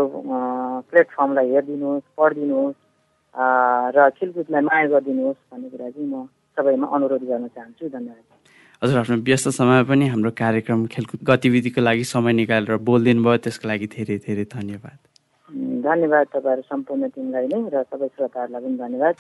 प्लेटफर्मलाई 0.91 1.49
हेरिदिनुहोस् 1.55 2.07
पढिदिनुहोस् 2.19 2.79
र 3.95 4.09
खेलकुदलाई 4.19 4.63
माया 4.69 4.87
गरिदिनुहोस् 4.93 5.41
भन्ने 5.53 5.69
कुरा 5.73 5.89
चाहिँ 5.91 6.09
म 6.09 6.27
सबैमा 6.57 6.87
अनुरोध 6.97 7.23
गर्न 7.31 7.47
चाहन्छु। 7.55 7.85
धन्यवाद। 7.97 8.38
हजुर 8.83 8.99
आफ्नो 8.99 9.17
व्यस्त 9.27 9.49
समय 9.51 9.83
पनि 9.85 10.07
हाम्रो 10.09 10.31
कार्यक्रम 10.39 10.87
खेलकुद 10.87 11.21
गतिविधिको 11.27 11.81
लागि 11.83 12.05
समय 12.05 12.33
निकालेर 12.33 12.77
बोलिदिनु 12.87 13.23
भयो 13.25 13.37
त्यसको 13.43 13.69
लागि 13.69 13.87
धेरै 13.91 14.17
धेरै 14.23 14.45
धन्यवाद। 14.55 14.99
धन्यवाद 15.83 16.27
तपाईँहरू 16.35 16.63
सम्पूर्ण 16.63 17.09
टिमलाई 17.11 17.47
नै 17.51 17.59
र 17.75 17.83
सबै 17.83 18.07
श्रोताहरूलाई 18.07 18.63
पनि 18.63 18.77
धन्यवाद। 18.79 19.15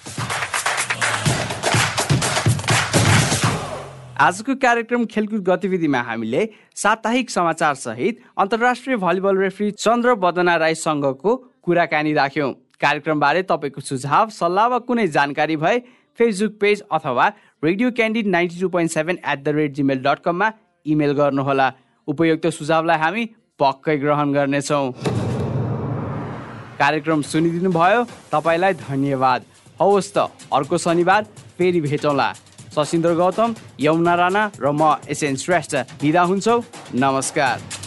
आजको 4.28 4.54
कार्यक्रम 4.62 5.02
खेलकुद 5.10 5.42
गतिविधिमा 5.50 6.00
हामीले 6.06 6.46
साप्ताहिक 6.78 7.30
समाचार 7.30 7.74
सहित 7.82 8.14
अन्तर्राष्ट्रिय 8.38 8.96
भलिबल 9.02 9.36
रेफ्री 9.42 9.70
चन्द्र 9.82 10.14
बदना 10.22 10.56
राईसँगको 10.62 11.36
कुराकानी 11.66 12.12
राख्यौँ। 12.14 12.52
कार्यक्रमबारे 12.78 13.42
तपाईँको 13.50 13.80
सुझाव 13.82 14.26
सल्लाह 14.40 14.66
वा 14.70 14.78
कुनै 14.86 15.06
जानकारी 15.18 15.56
भए 15.58 15.78
फेसबुक 16.18 16.54
पेज 16.60 16.80
अथवा 16.92 17.26
radio 17.62 17.90
Candid 17.90 18.26
ninety 18.26 18.60
two 18.60 18.68
point 18.68 18.90
seven 18.90 19.16
at 19.26 19.42
the 19.44 19.48
rate 19.54 19.72
Gmail 19.74 19.98
dot 20.02 20.18
कममा 20.24 20.50
इमेल 20.86 21.12
गर्नुहोला। 21.12 21.66
उपयुक्त 22.08 22.46
सुझावलाई 22.54 22.98
हामी 22.98 23.24
पक्कै 23.58 23.96
ग्रहण 23.98 24.32
गर्नेछौँ। 24.32 24.92
कार्यक्रम 26.78 27.22
सुनिदिनु 27.26 27.70
भयो 27.74 28.04
तपाईँलाई 28.30 28.72
धन्यवाद। 28.78 29.40
हवस् 29.80 30.12
त 30.14 30.30
अर्को 30.54 30.78
शनिबार 30.78 31.24
फेरि 31.58 31.80
भेटौँला। 31.82 32.28
सशिन्द्र 32.78 33.14
गौतम 33.18 33.54
यमुना 33.80 34.14
राणा 34.14 34.42
र 34.54 34.70
म 34.70 34.94
एसएन 35.10 35.36
श्रेष्ठ। 35.42 35.74
बिदा 35.98 36.22
हुन्छौ। 36.30 36.56
नमस्कार। 36.94 37.77